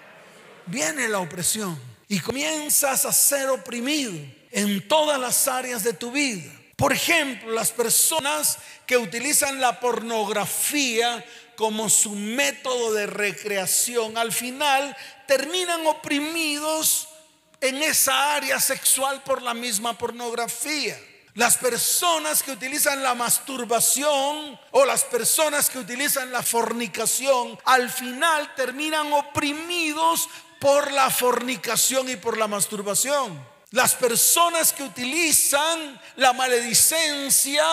viene 0.65 1.11
la 1.11 1.19
opresión. 1.19 1.79
Y 2.09 2.21
comienzas 2.21 3.05
a 3.05 3.13
ser 3.13 3.51
oprimido 3.51 4.15
en 4.51 4.89
todas 4.89 5.21
las 5.21 5.47
áreas 5.47 5.85
de 5.85 5.93
tu 5.93 6.11
vida. 6.11 6.51
Por 6.75 6.91
ejemplo, 6.91 7.53
las 7.53 7.71
personas 7.71 8.57
que 8.87 8.97
utilizan 8.97 9.61
la 9.61 9.79
pornografía 9.79 11.23
como 11.55 11.91
su 11.91 12.13
método 12.13 12.95
de 12.95 13.07
recreación, 13.07 14.17
al 14.17 14.33
final 14.33 14.97
terminan 15.27 15.87
oprimidos 15.87 17.09
en 17.61 17.83
esa 17.83 18.37
área 18.37 18.59
sexual 18.59 19.23
por 19.23 19.43
la 19.43 19.53
misma 19.53 19.99
pornografía. 19.99 20.99
Las 21.37 21.59
personas 21.59 22.43
que 22.43 22.51
utilizan 22.51 23.03
la 23.03 23.15
masturbación 23.15 24.59
o 24.71 24.85
las 24.87 25.05
personas 25.05 25.69
que 25.69 25.79
utilizan 25.79 26.33
la 26.33 26.43
fornicación, 26.43 27.59
al 27.67 27.91
final 27.91 28.55
terminan 28.55 29.13
oprimidos 29.13 30.31
por 30.59 30.91
la 30.93 31.11
fornicación 31.11 32.09
y 32.09 32.17
por 32.17 32.39
la 32.39 32.49
masturbación. 32.49 33.39
Las 33.73 33.95
personas 33.95 34.73
que 34.73 34.83
utilizan 34.83 36.01
la 36.17 36.33
maledicencia, 36.33 37.67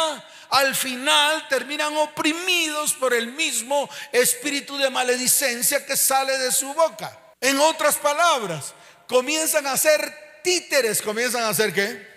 al 0.50 0.76
final 0.76 1.48
terminan 1.48 1.96
oprimidos 1.96 2.92
por 2.92 3.14
el 3.14 3.28
mismo 3.28 3.90
espíritu 4.12 4.78
de 4.78 4.90
maledicencia 4.90 5.86
que 5.86 5.96
sale 5.96 6.38
de 6.38 6.52
su 6.52 6.74
boca. 6.74 7.18
En 7.40 7.58
otras 7.62 7.96
palabras, 7.96 8.74
comienzan 9.08 9.68
a 9.68 9.78
ser 9.78 10.42
títeres, 10.44 11.02
comienzan 11.02 11.44
a 11.46 11.54
ser 11.54 11.74
qué? 11.74 12.13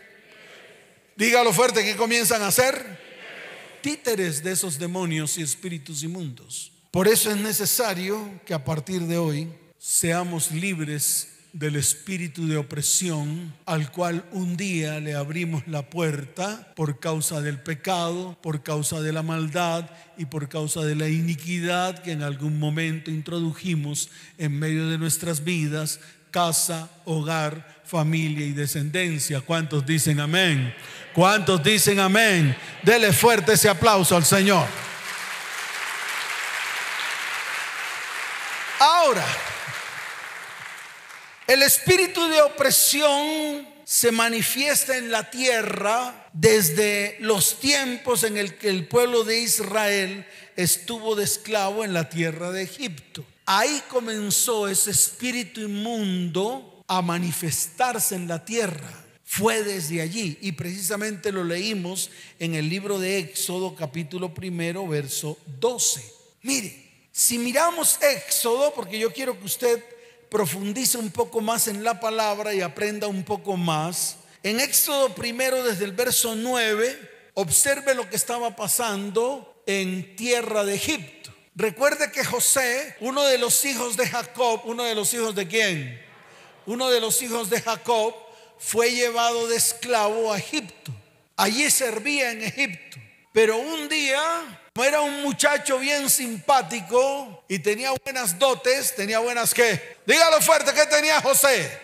Dígalo 1.16 1.50
fuerte, 1.54 1.82
¿qué 1.82 1.96
comienzan 1.96 2.42
a 2.42 2.48
hacer? 2.48 3.00
Títeres 3.80 4.44
de 4.44 4.52
esos 4.52 4.78
demonios 4.78 5.38
y 5.38 5.42
espíritus 5.42 6.02
inmundos. 6.02 6.72
Por 6.90 7.08
eso 7.08 7.30
es 7.30 7.38
necesario 7.38 8.38
que 8.44 8.52
a 8.52 8.62
partir 8.62 9.00
de 9.00 9.16
hoy 9.16 9.48
seamos 9.78 10.50
libres 10.52 11.28
del 11.54 11.76
espíritu 11.76 12.46
de 12.46 12.58
opresión 12.58 13.54
al 13.64 13.90
cual 13.90 14.26
un 14.30 14.58
día 14.58 15.00
le 15.00 15.14
abrimos 15.14 15.66
la 15.66 15.88
puerta 15.88 16.74
por 16.76 17.00
causa 17.00 17.40
del 17.40 17.62
pecado, 17.62 18.36
por 18.42 18.62
causa 18.62 19.00
de 19.00 19.14
la 19.14 19.22
maldad 19.22 19.88
y 20.18 20.26
por 20.26 20.50
causa 20.50 20.82
de 20.82 20.96
la 20.96 21.08
iniquidad 21.08 22.02
que 22.02 22.12
en 22.12 22.22
algún 22.22 22.58
momento 22.58 23.10
introdujimos 23.10 24.10
en 24.36 24.58
medio 24.58 24.90
de 24.90 24.98
nuestras 24.98 25.44
vidas, 25.44 25.98
casa, 26.36 26.90
hogar, 27.06 27.80
familia 27.82 28.44
y 28.44 28.52
descendencia. 28.52 29.40
¿Cuántos 29.40 29.86
dicen 29.86 30.20
amén? 30.20 30.76
¿Cuántos 31.14 31.62
dicen 31.62 31.98
amén? 31.98 32.54
Dele 32.82 33.14
fuerte 33.14 33.54
ese 33.54 33.70
aplauso 33.70 34.14
al 34.14 34.26
Señor. 34.26 34.66
Ahora, 38.78 39.24
el 41.46 41.62
espíritu 41.62 42.28
de 42.28 42.42
opresión 42.42 43.66
se 43.84 44.12
manifiesta 44.12 44.98
en 44.98 45.10
la 45.10 45.30
tierra 45.30 46.28
desde 46.34 47.16
los 47.20 47.60
tiempos 47.60 48.24
en 48.24 48.36
el 48.36 48.58
que 48.58 48.68
el 48.68 48.86
pueblo 48.86 49.24
de 49.24 49.38
Israel 49.38 50.26
estuvo 50.54 51.16
de 51.16 51.24
esclavo 51.24 51.82
en 51.82 51.94
la 51.94 52.10
tierra 52.10 52.50
de 52.50 52.64
Egipto. 52.64 53.24
Ahí 53.48 53.80
comenzó 53.88 54.66
ese 54.66 54.90
espíritu 54.90 55.60
inmundo 55.60 56.84
a 56.88 57.00
manifestarse 57.00 58.16
en 58.16 58.26
la 58.26 58.44
tierra. 58.44 59.04
Fue 59.24 59.62
desde 59.62 60.02
allí 60.02 60.36
y 60.40 60.52
precisamente 60.52 61.30
lo 61.30 61.44
leímos 61.44 62.10
en 62.40 62.56
el 62.56 62.68
libro 62.68 62.98
de 62.98 63.18
Éxodo 63.18 63.76
capítulo 63.76 64.34
primero 64.34 64.86
verso 64.88 65.38
12. 65.60 66.04
Mire, 66.42 67.08
si 67.12 67.38
miramos 67.38 67.98
Éxodo, 68.02 68.74
porque 68.74 68.98
yo 68.98 69.12
quiero 69.12 69.38
que 69.38 69.46
usted 69.46 69.82
profundice 70.28 70.98
un 70.98 71.10
poco 71.10 71.40
más 71.40 71.68
en 71.68 71.84
la 71.84 72.00
palabra 72.00 72.52
y 72.52 72.60
aprenda 72.62 73.06
un 73.06 73.22
poco 73.22 73.56
más. 73.56 74.16
En 74.42 74.58
Éxodo 74.58 75.14
primero, 75.14 75.62
desde 75.62 75.84
el 75.84 75.92
verso 75.92 76.34
9, 76.34 77.30
observe 77.34 77.94
lo 77.94 78.10
que 78.10 78.16
estaba 78.16 78.56
pasando 78.56 79.62
en 79.66 80.16
tierra 80.16 80.64
de 80.64 80.74
Egipto. 80.74 81.15
Recuerde 81.56 82.12
que 82.12 82.22
José, 82.22 82.94
uno 83.00 83.24
de 83.24 83.38
los 83.38 83.64
hijos 83.64 83.96
de 83.96 84.06
Jacob, 84.06 84.60
uno 84.64 84.84
de 84.84 84.94
los 84.94 85.14
hijos 85.14 85.34
de 85.34 85.48
quién? 85.48 86.04
Uno 86.66 86.90
de 86.90 87.00
los 87.00 87.22
hijos 87.22 87.48
de 87.48 87.62
Jacob 87.62 88.14
fue 88.58 88.90
llevado 88.90 89.48
de 89.48 89.56
esclavo 89.56 90.30
a 90.30 90.38
Egipto. 90.38 90.92
Allí 91.34 91.70
servía 91.70 92.30
en 92.30 92.42
Egipto. 92.42 92.98
Pero 93.32 93.56
un 93.56 93.88
día 93.88 94.60
era 94.84 95.00
un 95.00 95.22
muchacho 95.22 95.78
bien 95.78 96.10
simpático 96.10 97.44
y 97.48 97.58
tenía 97.58 97.90
buenas 98.04 98.38
dotes, 98.38 98.94
tenía 98.94 99.20
buenas 99.20 99.54
qué. 99.54 99.96
Dígalo 100.04 100.42
fuerte, 100.42 100.74
¿qué 100.74 100.84
tenía 100.84 101.22
José? 101.22 101.80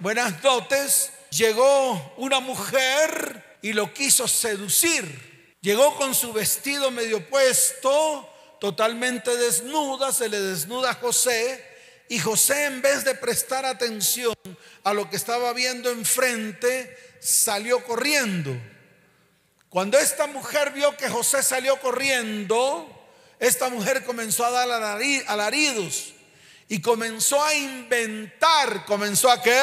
Buenas 0.00 0.42
dotes. 0.42 1.12
Llegó 1.30 2.14
una 2.18 2.40
mujer 2.40 3.56
y 3.62 3.72
lo 3.72 3.94
quiso 3.94 4.28
seducir. 4.28 5.56
Llegó 5.62 5.96
con 5.96 6.14
su 6.14 6.32
vestido 6.32 6.90
medio 6.90 7.26
puesto, 7.28 8.28
totalmente 8.62 9.36
desnuda, 9.36 10.12
se 10.12 10.28
le 10.28 10.38
desnuda 10.38 10.92
a 10.92 10.94
José. 10.94 11.68
Y 12.08 12.20
José 12.20 12.66
en 12.66 12.80
vez 12.80 13.04
de 13.04 13.16
prestar 13.16 13.66
atención 13.66 14.36
a 14.84 14.94
lo 14.94 15.10
que 15.10 15.16
estaba 15.16 15.52
viendo 15.52 15.90
enfrente, 15.90 16.96
salió 17.20 17.82
corriendo. 17.82 18.54
Cuando 19.68 19.98
esta 19.98 20.28
mujer 20.28 20.70
vio 20.70 20.96
que 20.96 21.08
José 21.08 21.42
salió 21.42 21.80
corriendo, 21.80 22.88
esta 23.40 23.68
mujer 23.68 24.04
comenzó 24.04 24.44
a 24.44 24.52
dar 24.52 24.70
alaridos 25.26 26.12
y 26.68 26.80
comenzó 26.80 27.42
a 27.42 27.56
inventar, 27.56 28.84
comenzó 28.84 29.28
a 29.28 29.42
qué? 29.42 29.60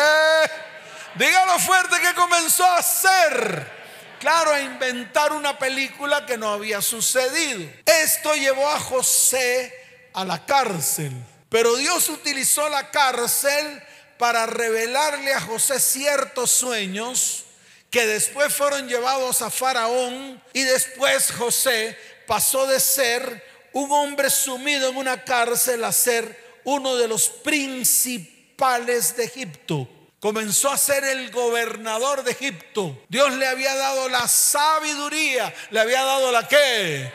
Dígalo 1.15 1.57
fuerte 1.57 2.01
que 2.01 2.13
comenzó 2.15 2.65
a 2.65 2.79
hacer. 2.79 3.78
Claro, 4.19 4.51
a 4.51 4.62
inventar 4.62 5.32
una 5.32 5.58
película 5.58 6.25
que 6.25 6.38
no 6.38 6.51
había 6.51 6.82
sucedido. 6.82 7.69
Esto 7.86 8.36
llevó 8.36 8.69
a 8.69 8.79
José 8.79 9.73
a 10.13 10.25
la 10.25 10.45
cárcel. 10.45 11.12
Pero 11.49 11.75
Dios 11.77 12.10
utilizó 12.10 12.67
la 12.69 12.91
cárcel 12.91 13.82
para 14.17 14.45
revelarle 14.45 15.34
a 15.34 15.41
José 15.41 15.79
ciertos 15.79 16.51
sueños 16.51 17.45
que 17.89 18.05
después 18.05 18.53
fueron 18.53 18.88
llevados 18.88 19.41
a 19.41 19.49
Faraón 19.49 20.41
y 20.53 20.62
después 20.62 21.32
José 21.32 21.97
pasó 22.27 22.67
de 22.67 22.79
ser 22.79 23.43
un 23.73 23.91
hombre 23.91 24.29
sumido 24.29 24.89
en 24.89 24.97
una 24.97 25.23
cárcel 25.23 25.84
a 25.84 25.91
ser 25.91 26.60
uno 26.65 26.95
de 26.97 27.08
los 27.08 27.29
principales 27.29 29.15
de 29.15 29.23
Egipto. 29.23 29.88
Comenzó 30.19 30.69
a 30.69 30.77
ser 30.77 31.03
el 31.05 31.32
gobernador 31.32 32.23
de 32.23 32.32
Egipto. 32.32 33.03
Dios 33.08 33.34
le 33.36 33.47
había 33.47 33.75
dado 33.75 34.10
la 34.10 34.27
sabiduría. 34.27 35.53
¿Le 35.71 35.79
había 35.79 36.03
dado 36.03 36.32
la 36.32 36.47
qué? 36.47 37.12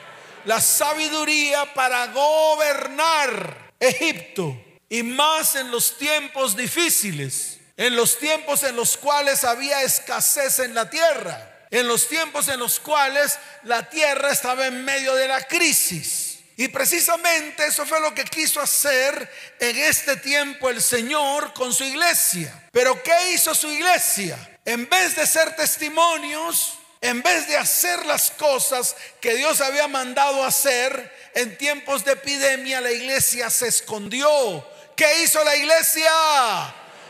La 0.47 0.61
sabiduría 0.61 1.73
para 1.75 2.07
gobernar 2.09 3.73
Egipto. 3.79 4.57
Y 4.89 5.03
más 5.03 5.55
en 5.57 5.71
los 5.71 5.99
tiempos 5.99 6.57
difíciles. 6.57 7.59
En 7.77 7.95
los 7.97 8.19
tiempos 8.19 8.63
en 8.63 8.77
los 8.77 8.97
cuales 8.97 9.45
había 9.45 9.83
escasez 9.83 10.61
en 10.61 10.75
la 10.75 10.89
tierra 10.89 11.51
en 11.75 11.89
los 11.89 12.07
tiempos 12.07 12.47
en 12.49 12.61
los 12.61 12.79
cuales 12.79 13.37
la 13.65 13.89
tierra 13.91 14.31
estaba 14.31 14.67
en 14.67 14.85
medio 14.85 15.13
de 15.17 15.27
la 15.27 15.43
crisis. 15.43 16.24
Y 16.57 16.69
precisamente 16.69 17.67
eso 17.67 17.85
fue 17.85 18.01
lo 18.01 18.15
que 18.15 18.25
quiso 18.25 18.61
hacer 18.61 19.31
en 19.59 19.77
este 19.77 20.17
tiempo 20.17 20.71
el 20.71 20.81
Señor 20.81 21.53
con 21.53 21.73
su 21.75 21.85
iglesia. 21.85 22.69
Pero 22.71 23.03
¿qué 23.03 23.33
hizo 23.33 23.55
su 23.55 23.69
iglesia? 23.69 24.39
En 24.65 24.89
vez 24.89 25.17
de 25.17 25.27
ser 25.27 25.57
testimonios, 25.57 26.79
en 27.01 27.23
vez 27.23 27.49
de 27.49 27.57
hacer 27.57 28.07
las 28.07 28.31
cosas 28.31 28.95
que 29.21 29.35
Dios 29.35 29.61
había 29.61 29.89
mandado 29.89 30.45
hacer 30.45 31.13
en 31.35 31.59
tiempos 31.59 32.05
de 32.05 32.13
epidemia, 32.13 32.81
la 32.81 32.93
iglesia 32.93 33.51
se 33.51 33.69
escondió. 33.69 34.65
¿Qué 34.97 35.23
hizo 35.23 35.43
la 35.43 35.57
iglesia? 35.57 36.13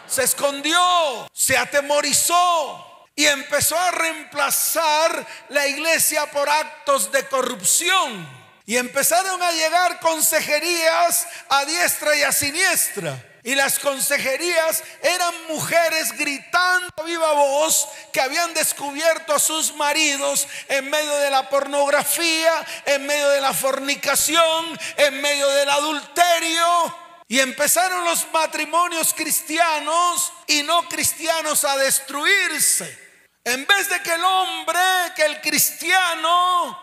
Se 0.09 0.25
escondió, 0.25 1.29
se 1.33 1.57
atemorizó, 1.57 2.95
y 3.17 3.27
empezó 3.27 3.79
a 3.79 3.91
reemplazar 3.93 5.27
la 5.51 5.67
iglesia 5.69 6.31
por 6.31 6.49
actos 6.49 7.13
de 7.13 7.27
corrupción. 7.29 8.44
Y 8.67 8.77
empezaron 8.77 9.43
a 9.43 9.53
llegar 9.53 10.01
consejerías 10.01 11.27
a 11.51 11.65
diestra 11.65 12.17
y 12.17 12.23
a 12.23 12.33
siniestra. 12.33 13.23
Y 13.43 13.55
las 13.55 13.79
consejerías 13.79 14.83
eran 15.03 15.35
mujeres 15.49 16.17
gritando 16.17 16.89
a 16.97 17.03
viva 17.03 17.31
voz 17.33 17.87
que 18.11 18.23
habían 18.23 18.55
descubierto 18.55 19.35
a 19.35 19.39
sus 19.39 19.75
maridos 19.75 20.49
en 20.69 20.89
medio 20.89 21.15
de 21.17 21.31
la 21.31 21.51
pornografía, 21.51 22.65
en 22.87 23.05
medio 23.05 23.29
de 23.29 23.43
la 23.43 23.53
fornicación, 23.53 24.81
en 24.97 25.21
medio 25.21 25.47
del 25.49 25.69
adulterio. 25.69 26.97
Y 27.29 27.41
empezaron 27.41 28.03
los 28.07 28.33
matrimonios 28.33 29.13
cristianos 29.13 30.33
y 30.47 30.63
no 30.63 30.89
cristianos 30.89 31.65
a 31.65 31.77
destruirse. 31.77 32.99
En 33.45 33.67
vez 33.67 33.91
de 33.91 34.01
que 34.01 34.15
el 34.15 34.25
hombre, 34.25 34.81
que 35.15 35.23
el 35.23 35.43
cristiano, 35.43 36.79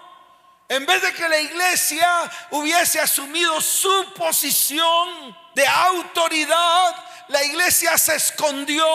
en 0.71 0.85
vez 0.85 1.01
de 1.01 1.11
que 1.11 1.27
la 1.27 1.37
iglesia 1.37 2.31
hubiese 2.51 2.97
asumido 3.01 3.59
su 3.59 4.13
posición 4.13 5.35
de 5.53 5.67
autoridad, 5.67 6.95
la 7.27 7.43
iglesia 7.43 7.97
se 7.97 8.15
escondió, 8.15 8.87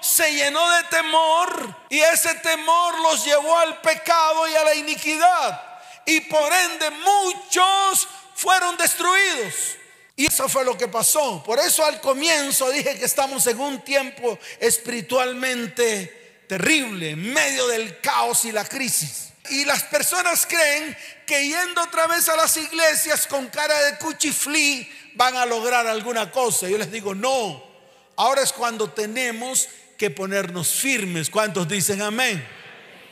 se 0.00 0.32
llenó 0.32 0.66
de 0.70 0.84
temor 0.84 1.76
y 1.90 2.00
ese 2.00 2.34
temor 2.36 2.98
los 3.00 3.26
llevó 3.26 3.58
al 3.58 3.78
pecado 3.82 4.48
y 4.48 4.54
a 4.54 4.64
la 4.64 4.74
iniquidad. 4.74 5.80
Y 6.06 6.22
por 6.22 6.50
ende 6.50 6.90
muchos 6.92 8.08
fueron 8.34 8.78
destruidos. 8.78 9.54
Y 10.16 10.28
eso 10.28 10.48
fue 10.48 10.64
lo 10.64 10.78
que 10.78 10.88
pasó. 10.88 11.42
Por 11.44 11.58
eso 11.58 11.84
al 11.84 12.00
comienzo 12.00 12.70
dije 12.70 12.98
que 12.98 13.04
estamos 13.04 13.46
en 13.48 13.60
un 13.60 13.84
tiempo 13.84 14.38
espiritualmente 14.60 16.46
terrible 16.48 17.10
en 17.10 17.34
medio 17.34 17.66
del 17.66 18.00
caos 18.00 18.46
y 18.46 18.52
la 18.52 18.64
crisis. 18.64 19.27
Y 19.50 19.64
las 19.64 19.82
personas 19.84 20.46
creen 20.46 20.96
que 21.26 21.48
yendo 21.48 21.82
otra 21.82 22.06
vez 22.06 22.28
a 22.28 22.36
las 22.36 22.56
iglesias 22.56 23.26
con 23.26 23.48
cara 23.48 23.78
de 23.82 23.98
cuchiflí 23.98 24.90
van 25.14 25.36
a 25.36 25.46
lograr 25.46 25.86
alguna 25.86 26.30
cosa. 26.30 26.68
Yo 26.68 26.78
les 26.78 26.90
digo, 26.90 27.14
no. 27.14 27.62
Ahora 28.16 28.42
es 28.42 28.52
cuando 28.52 28.90
tenemos 28.90 29.68
que 29.96 30.10
ponernos 30.10 30.68
firmes. 30.68 31.30
¿Cuántos 31.30 31.68
dicen 31.68 32.02
amén? 32.02 32.46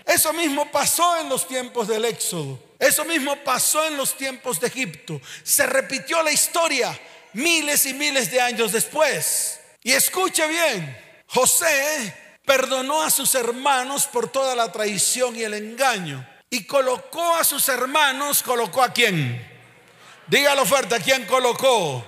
Eso 0.05 0.33
mismo 0.33 0.71
pasó 0.71 1.19
en 1.19 1.29
los 1.29 1.49
tiempos 1.49 1.89
del 1.89 2.05
Éxodo. 2.05 2.63
Eso 2.79 3.05
mismo 3.05 3.37
pasó 3.45 3.87
en 3.87 3.97
los 3.97 4.17
tiempos 4.17 4.61
de 4.61 4.69
Egipto. 4.69 5.21
Se 5.43 5.67
repitió 5.67 6.23
la 6.23 6.31
historia 6.31 6.99
miles 7.33 7.87
y 7.87 7.95
miles 7.95 8.31
de 8.31 8.41
años 8.41 8.73
después. 8.73 9.61
Y 9.83 9.93
escuche 9.93 10.47
bien, 10.47 10.99
José 11.27 12.26
perdonó 12.47 13.03
a 13.03 13.11
sus 13.11 13.35
hermanos 13.35 14.07
por 14.07 14.29
toda 14.31 14.55
la 14.55 14.73
traición 14.73 15.37
y 15.37 15.43
el 15.43 15.53
engaño. 15.53 16.27
Y 16.49 16.65
colocó 16.65 17.35
a 17.35 17.45
sus 17.45 17.69
hermanos, 17.69 18.43
colocó 18.43 18.83
a 18.83 18.93
quién? 18.93 19.45
Dígalo 20.29 20.65
fuerte, 20.65 20.95
¿a 20.95 21.01
quién 21.01 21.27
colocó? 21.27 22.05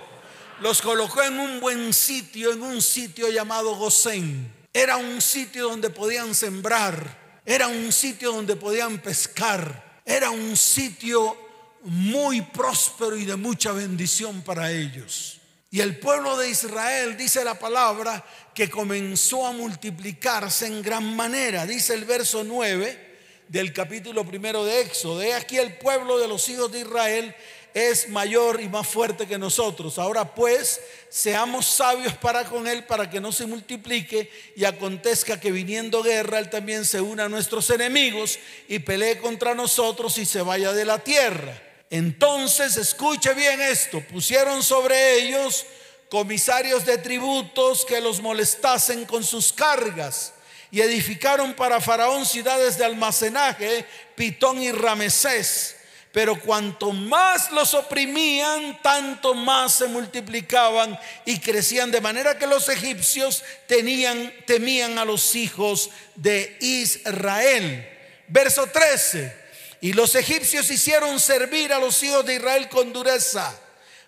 Los 0.61 0.81
colocó 0.81 1.21
en 1.23 1.39
un 1.39 1.59
buen 1.59 1.93
sitio, 1.93 2.51
en 2.53 2.63
un 2.63 2.81
sitio 2.81 3.29
llamado 3.29 3.75
Gosén. 3.75 4.51
Era 4.73 4.97
un 4.97 5.21
sitio 5.21 5.69
donde 5.69 5.89
podían 5.89 6.33
sembrar, 6.33 7.41
era 7.45 7.67
un 7.67 7.91
sitio 7.91 8.31
donde 8.31 8.55
podían 8.55 8.99
pescar, 8.99 10.01
era 10.05 10.29
un 10.29 10.55
sitio 10.55 11.37
muy 11.83 12.41
próspero 12.41 13.15
y 13.17 13.25
de 13.25 13.35
mucha 13.35 13.71
bendición 13.71 14.41
para 14.41 14.71
ellos. 14.71 15.38
Y 15.71 15.81
el 15.81 15.99
pueblo 15.99 16.35
de 16.37 16.49
Israel, 16.49 17.15
dice 17.15 17.43
la 17.43 17.59
palabra, 17.59 18.25
que 18.55 18.69
comenzó 18.69 19.45
a 19.45 19.51
multiplicarse 19.51 20.65
en 20.65 20.81
gran 20.81 21.15
manera. 21.15 21.67
Dice 21.67 21.93
el 21.93 22.05
verso 22.05 22.43
9 22.43 23.07
del 23.47 23.71
capítulo 23.71 24.25
primero 24.25 24.65
de 24.65 24.81
Éxodo. 24.81 25.19
De 25.19 25.33
aquí 25.33 25.57
el 25.57 25.77
pueblo 25.77 26.17
de 26.17 26.27
los 26.27 26.49
hijos 26.49 26.71
de 26.71 26.79
Israel 26.79 27.35
es 27.75 28.09
mayor 28.09 28.59
y 28.61 28.67
más 28.67 28.87
fuerte 28.87 29.27
que 29.27 29.37
nosotros. 29.37 29.99
Ahora 29.99 30.33
pues, 30.33 30.81
seamos 31.09 31.67
sabios 31.67 32.13
para 32.13 32.45
con 32.45 32.67
él, 32.67 32.85
para 32.85 33.07
que 33.07 33.21
no 33.21 33.31
se 33.31 33.45
multiplique 33.45 34.31
y 34.55 34.65
acontezca 34.65 35.39
que 35.39 35.51
viniendo 35.51 36.01
guerra, 36.01 36.39
él 36.39 36.49
también 36.49 36.83
se 36.83 36.99
una 36.99 37.25
a 37.25 37.29
nuestros 37.29 37.69
enemigos 37.69 38.39
y 38.67 38.79
pelee 38.79 39.19
contra 39.19 39.53
nosotros 39.53 40.17
y 40.17 40.25
se 40.25 40.41
vaya 40.41 40.73
de 40.73 40.85
la 40.85 40.97
tierra. 40.99 41.68
Entonces, 41.89 42.77
escuche 42.77 43.33
bien 43.33 43.59
esto, 43.61 44.01
pusieron 44.01 44.61
sobre 44.61 45.15
ellos 45.15 45.65
comisarios 46.09 46.85
de 46.85 46.97
tributos 46.97 47.85
que 47.85 48.01
los 48.01 48.21
molestasen 48.21 49.05
con 49.05 49.23
sus 49.23 49.53
cargas 49.53 50.33
y 50.71 50.81
edificaron 50.81 51.53
para 51.53 51.81
Faraón 51.81 52.25
ciudades 52.25 52.77
de 52.77 52.85
almacenaje, 52.85 53.85
Pitón 54.15 54.61
y 54.61 54.71
Ramesés. 54.71 55.75
Pero 56.11 56.39
cuanto 56.39 56.91
más 56.91 57.51
los 57.51 57.75
oprimían, 57.75 58.81
tanto 58.81 59.35
más 59.35 59.73
se 59.73 59.87
multiplicaban 59.87 60.99
y 61.25 61.39
crecían, 61.39 61.91
de 61.91 62.01
manera 62.01 62.37
que 62.37 62.47
los 62.47 62.67
egipcios 62.67 63.43
tenían, 63.67 64.33
temían 64.47 64.97
a 64.97 65.05
los 65.05 65.35
hijos 65.35 65.91
de 66.15 66.57
Israel. 66.61 67.87
Verso 68.27 68.65
13. 68.67 69.38
Y 69.81 69.93
los 69.93 70.15
egipcios 70.15 70.69
hicieron 70.69 71.19
servir 71.19 71.71
a 71.71 71.79
los 71.79 72.01
hijos 72.03 72.25
de 72.25 72.35
Israel 72.35 72.67
con 72.69 72.91
dureza. 72.91 73.53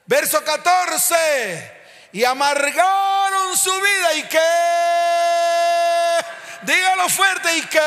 Verso 0.05 0.43
14. 0.43 1.15
Y 2.13 2.23
amargaron 2.25 3.57
su 3.57 3.71
vida. 3.71 4.15
¿Y 4.17 4.23
qué? 4.23 4.39
Dígalo 6.63 7.07
fuerte. 7.10 7.57
¿Y 7.57 7.62
qué? 7.62 7.79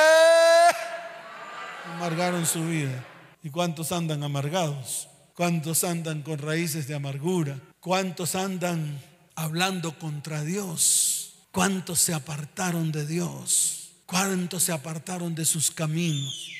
Amargaron 1.93 2.47
su 2.47 2.65
vida. 2.65 3.05
¿Y 3.43 3.51
cuántos 3.51 3.93
andan 3.93 4.23
amargados? 4.23 5.09
¿Cuántos 5.35 5.85
andan 5.85 6.23
con 6.23 6.39
raíces 6.39 6.89
de 6.89 6.95
amargura? 6.95 7.59
¿Cuántos 7.81 8.35
andan 8.35 8.99
hablando 9.35 9.99
contra 9.99 10.43
Dios? 10.43 11.35
¿Cuántos 11.53 12.01
se 12.01 12.15
apartaron 12.15 12.93
de 12.93 13.07
Dios? 13.07 13.91
¿Cuántos 14.07 14.63
se 14.63 14.73
apartaron 14.73 15.35
de 15.35 15.45
sus 15.45 15.71
caminos? 15.71 16.51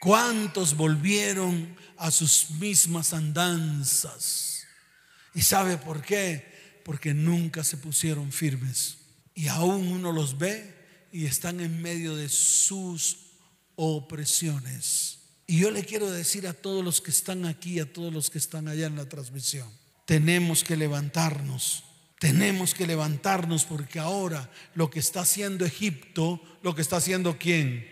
¿Cuántos 0.00 0.76
volvieron 0.76 1.76
a 1.96 2.10
sus 2.10 2.50
mismas 2.52 3.12
andanzas? 3.12 4.66
¿Y 5.34 5.42
sabe 5.42 5.76
por 5.76 6.02
qué? 6.02 6.80
Porque 6.84 7.14
nunca 7.14 7.64
se 7.64 7.76
pusieron 7.76 8.32
firmes. 8.32 8.98
Y 9.34 9.48
aún 9.48 9.88
uno 9.88 10.12
los 10.12 10.38
ve 10.38 10.74
y 11.12 11.26
están 11.26 11.60
en 11.60 11.82
medio 11.82 12.16
de 12.16 12.28
sus 12.28 13.18
opresiones. 13.76 15.18
Y 15.46 15.60
yo 15.60 15.70
le 15.70 15.84
quiero 15.84 16.10
decir 16.10 16.46
a 16.46 16.52
todos 16.52 16.84
los 16.84 17.00
que 17.00 17.10
están 17.10 17.46
aquí, 17.46 17.80
a 17.80 17.92
todos 17.92 18.12
los 18.12 18.30
que 18.30 18.38
están 18.38 18.68
allá 18.68 18.86
en 18.86 18.96
la 18.96 19.08
transmisión, 19.08 19.68
tenemos 20.04 20.64
que 20.64 20.76
levantarnos. 20.76 21.84
Tenemos 22.18 22.74
que 22.74 22.86
levantarnos 22.86 23.64
porque 23.64 24.00
ahora 24.00 24.50
lo 24.74 24.90
que 24.90 24.98
está 24.98 25.20
haciendo 25.20 25.64
Egipto, 25.64 26.42
lo 26.62 26.74
que 26.74 26.82
está 26.82 26.96
haciendo 26.96 27.38
quién? 27.38 27.86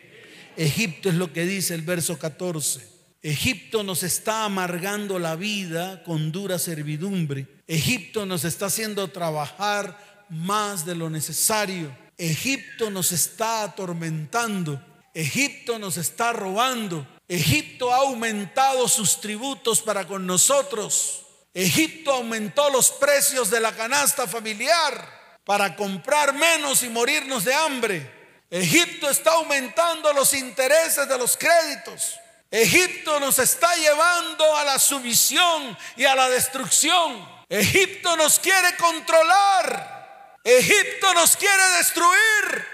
Egipto 0.56 1.08
es 1.08 1.14
lo 1.16 1.32
que 1.32 1.44
dice 1.44 1.74
el 1.74 1.82
verso 1.82 2.18
14. 2.18 2.96
Egipto 3.22 3.82
nos 3.82 4.02
está 4.02 4.44
amargando 4.44 5.18
la 5.18 5.36
vida 5.36 6.02
con 6.04 6.32
dura 6.32 6.58
servidumbre. 6.58 7.46
Egipto 7.66 8.24
nos 8.24 8.44
está 8.44 8.66
haciendo 8.66 9.08
trabajar 9.08 10.24
más 10.30 10.86
de 10.86 10.94
lo 10.94 11.10
necesario. 11.10 11.96
Egipto 12.16 12.90
nos 12.90 13.12
está 13.12 13.64
atormentando. 13.64 14.80
Egipto 15.12 15.78
nos 15.78 15.96
está 15.96 16.32
robando. 16.32 17.06
Egipto 17.28 17.92
ha 17.92 17.98
aumentado 17.98 18.86
sus 18.86 19.20
tributos 19.20 19.82
para 19.82 20.06
con 20.06 20.26
nosotros. 20.26 21.22
Egipto 21.52 22.12
aumentó 22.12 22.70
los 22.70 22.90
precios 22.92 23.50
de 23.50 23.60
la 23.60 23.72
canasta 23.72 24.26
familiar 24.26 25.40
para 25.44 25.74
comprar 25.74 26.34
menos 26.34 26.82
y 26.82 26.88
morirnos 26.90 27.44
de 27.44 27.54
hambre. 27.54 28.15
Egipto 28.50 29.10
está 29.10 29.32
aumentando 29.32 30.12
los 30.12 30.32
intereses 30.32 31.08
de 31.08 31.18
los 31.18 31.36
créditos. 31.36 32.18
Egipto 32.50 33.18
nos 33.18 33.38
está 33.38 33.74
llevando 33.74 34.56
a 34.56 34.64
la 34.64 34.78
sumisión 34.78 35.76
y 35.96 36.04
a 36.04 36.14
la 36.14 36.28
destrucción. 36.28 37.28
Egipto 37.48 38.16
nos 38.16 38.38
quiere 38.38 38.76
controlar. 38.76 40.38
Egipto 40.44 41.12
nos 41.14 41.36
quiere 41.36 41.62
destruir. 41.78 42.66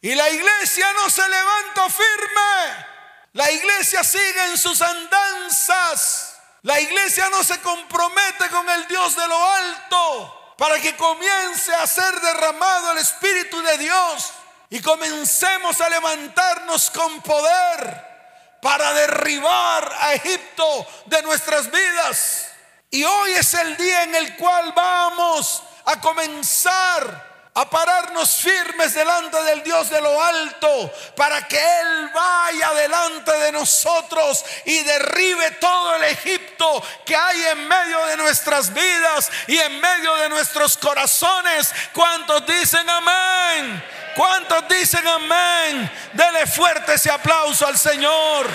Y 0.00 0.14
la 0.14 0.30
iglesia 0.30 0.92
no 0.92 1.10
se 1.10 1.28
levanta 1.28 1.90
firme. 1.90 2.86
La 3.32 3.50
iglesia 3.50 4.04
sigue 4.04 4.44
en 4.44 4.56
sus 4.56 4.80
andanzas. 4.80 6.36
La 6.62 6.80
iglesia 6.80 7.28
no 7.30 7.42
se 7.42 7.60
compromete 7.60 8.48
con 8.50 8.68
el 8.70 8.86
Dios 8.86 9.16
de 9.16 9.26
lo 9.26 9.52
alto 9.52 10.54
para 10.56 10.80
que 10.80 10.96
comience 10.96 11.74
a 11.74 11.86
ser 11.86 12.20
derramado 12.20 12.92
el 12.92 12.98
Espíritu 12.98 13.60
de 13.60 13.78
Dios 13.78 14.32
y 14.70 14.80
comencemos 14.80 15.80
a 15.80 15.88
levantarnos 15.88 16.90
con 16.90 17.20
poder 17.22 18.16
para 18.60 18.92
derribar 18.94 19.92
a 20.00 20.14
Egipto 20.14 20.86
de 21.06 21.22
nuestras 21.22 21.70
vidas. 21.70 22.48
Y 22.90 23.04
hoy 23.04 23.32
es 23.32 23.54
el 23.54 23.76
día 23.76 24.04
en 24.04 24.14
el 24.14 24.36
cual 24.36 24.72
vamos 24.74 25.62
a 25.84 26.00
comenzar 26.00 27.36
a 27.54 27.70
pararnos 27.70 28.36
firmes 28.36 28.92
delante 28.92 29.42
del 29.44 29.62
Dios 29.62 29.88
de 29.88 30.00
lo 30.02 30.22
alto, 30.22 30.92
para 31.16 31.48
que 31.48 31.58
Él 31.58 32.10
vaya 32.12 32.74
delante 32.74 33.32
de 33.32 33.52
nosotros 33.52 34.44
y 34.66 34.82
derribe 34.82 35.52
todo 35.52 35.96
el 35.96 36.04
Egipto 36.04 36.82
que 37.06 37.16
hay 37.16 37.44
en 37.52 37.66
medio 37.66 38.04
de 38.06 38.18
nuestras 38.18 38.74
vidas 38.74 39.30
y 39.46 39.56
en 39.56 39.80
medio 39.80 40.16
de 40.16 40.28
nuestros 40.28 40.76
corazones. 40.76 41.72
¿Cuántos 41.94 42.46
dicen 42.46 42.90
amén? 42.90 43.82
¿Cuántos 44.16 44.64
dicen 44.68 45.06
amén? 45.06 45.90
Dele 46.14 46.46
fuerte 46.46 46.94
ese 46.94 47.10
aplauso 47.10 47.66
al 47.66 47.76
Señor. 47.76 48.46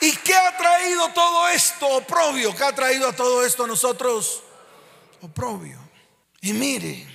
¿Y 0.00 0.16
qué 0.16 0.34
ha 0.34 0.56
traído 0.56 1.10
todo 1.10 1.48
esto? 1.48 1.86
Oprobio. 1.86 2.56
¿Qué 2.56 2.64
ha 2.64 2.74
traído 2.74 3.10
a 3.10 3.12
todo 3.12 3.44
esto 3.44 3.64
a 3.64 3.66
nosotros? 3.66 4.42
Oprobio. 5.20 5.78
Y 6.40 6.54
mire, 6.54 7.06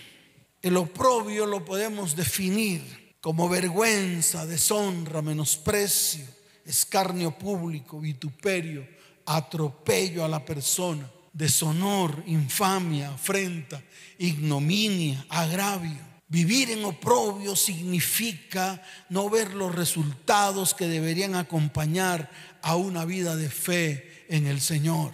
el 0.61 0.77
oprobio 0.77 1.47
lo 1.47 1.65
podemos 1.65 2.15
definir 2.15 3.15
como 3.19 3.49
vergüenza, 3.49 4.45
deshonra, 4.45 5.23
menosprecio, 5.23 6.27
escarnio 6.67 7.31
público, 7.31 7.99
vituperio, 7.99 8.87
atropello 9.25 10.23
a 10.23 10.27
la 10.27 10.45
persona 10.45 11.09
deshonor, 11.35 12.23
infamia, 12.27 13.11
afrenta, 13.11 13.83
ignominia, 14.17 15.25
agravio. 15.29 16.15
Vivir 16.27 16.71
en 16.71 16.83
oprobio 16.85 17.55
significa 17.55 18.81
no 19.09 19.29
ver 19.29 19.53
los 19.53 19.75
resultados 19.75 20.73
que 20.73 20.87
deberían 20.87 21.35
acompañar 21.35 22.31
a 22.61 22.75
una 22.75 23.05
vida 23.05 23.35
de 23.35 23.49
fe 23.49 24.25
en 24.29 24.47
el 24.47 24.61
Señor. 24.61 25.11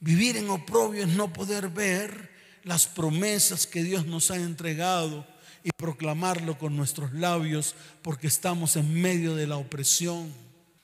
Vivir 0.00 0.36
en 0.36 0.50
oprobio 0.50 1.04
es 1.04 1.08
no 1.08 1.32
poder 1.32 1.68
ver 1.68 2.32
las 2.64 2.86
promesas 2.86 3.66
que 3.66 3.84
Dios 3.84 4.04
nos 4.04 4.30
ha 4.30 4.36
entregado 4.36 5.26
y 5.64 5.70
proclamarlo 5.70 6.58
con 6.58 6.76
nuestros 6.76 7.12
labios 7.12 7.76
porque 8.02 8.26
estamos 8.26 8.74
en 8.76 9.00
medio 9.00 9.36
de 9.36 9.46
la 9.46 9.56
opresión. 9.56 10.32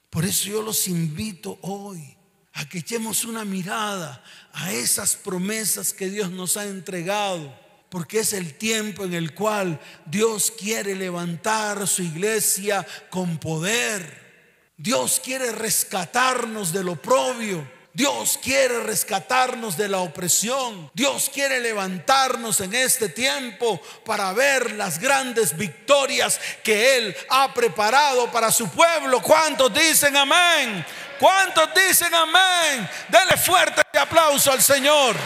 Por 0.08 0.24
eso 0.24 0.48
yo 0.48 0.62
los 0.62 0.86
invito 0.86 1.58
hoy 1.62 2.17
a 2.58 2.68
que 2.68 2.78
echemos 2.78 3.24
una 3.24 3.44
mirada 3.44 4.20
a 4.52 4.72
esas 4.72 5.14
promesas 5.14 5.92
que 5.92 6.10
Dios 6.10 6.32
nos 6.32 6.56
ha 6.56 6.64
entregado, 6.64 7.56
porque 7.88 8.18
es 8.18 8.32
el 8.32 8.54
tiempo 8.54 9.04
en 9.04 9.14
el 9.14 9.32
cual 9.32 9.80
Dios 10.04 10.52
quiere 10.58 10.96
levantar 10.96 11.86
su 11.86 12.02
iglesia 12.02 12.84
con 13.10 13.38
poder. 13.38 14.72
Dios 14.76 15.20
quiere 15.24 15.52
rescatarnos 15.52 16.72
del 16.72 16.88
oprobio. 16.88 17.77
Dios 17.98 18.38
quiere 18.40 18.78
rescatarnos 18.84 19.76
de 19.76 19.88
la 19.88 19.98
opresión. 19.98 20.88
Dios 20.94 21.28
quiere 21.34 21.58
levantarnos 21.58 22.60
en 22.60 22.72
este 22.72 23.08
tiempo 23.08 23.80
para 24.04 24.32
ver 24.34 24.70
las 24.74 25.00
grandes 25.00 25.56
victorias 25.56 26.40
que 26.62 26.96
Él 26.96 27.16
ha 27.28 27.52
preparado 27.52 28.30
para 28.30 28.52
su 28.52 28.68
pueblo. 28.68 29.20
¿Cuántos 29.20 29.74
dicen 29.74 30.16
amén? 30.16 30.86
¿Cuántos 31.18 31.70
dicen 31.74 32.14
amén? 32.14 32.88
Dele 33.08 33.36
fuerte 33.36 33.82
aplauso 33.98 34.52
al 34.52 34.62
Señor. 34.62 35.16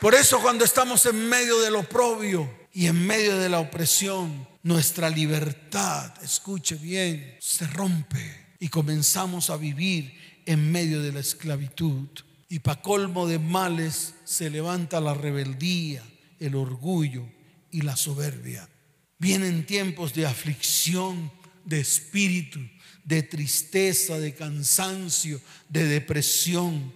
Por 0.00 0.14
eso 0.14 0.40
cuando 0.40 0.64
estamos 0.64 1.04
en 1.04 1.28
medio 1.28 1.60
del 1.60 1.76
oprobio 1.76 2.48
y 2.78 2.86
en 2.86 3.08
medio 3.08 3.36
de 3.38 3.48
la 3.48 3.58
opresión, 3.58 4.46
nuestra 4.62 5.10
libertad, 5.10 6.12
escuche 6.22 6.76
bien, 6.76 7.36
se 7.40 7.66
rompe 7.66 8.54
y 8.60 8.68
comenzamos 8.68 9.50
a 9.50 9.56
vivir 9.56 10.14
en 10.46 10.70
medio 10.70 11.02
de 11.02 11.10
la 11.10 11.18
esclavitud. 11.18 12.06
Y 12.48 12.60
para 12.60 12.80
colmo 12.80 13.26
de 13.26 13.40
males 13.40 14.14
se 14.22 14.48
levanta 14.48 15.00
la 15.00 15.12
rebeldía, 15.12 16.04
el 16.38 16.54
orgullo 16.54 17.26
y 17.72 17.80
la 17.80 17.96
soberbia. 17.96 18.68
Vienen 19.18 19.66
tiempos 19.66 20.14
de 20.14 20.26
aflicción, 20.26 21.32
de 21.64 21.80
espíritu, 21.80 22.60
de 23.02 23.24
tristeza, 23.24 24.20
de 24.20 24.34
cansancio, 24.34 25.40
de 25.68 25.84
depresión, 25.84 26.94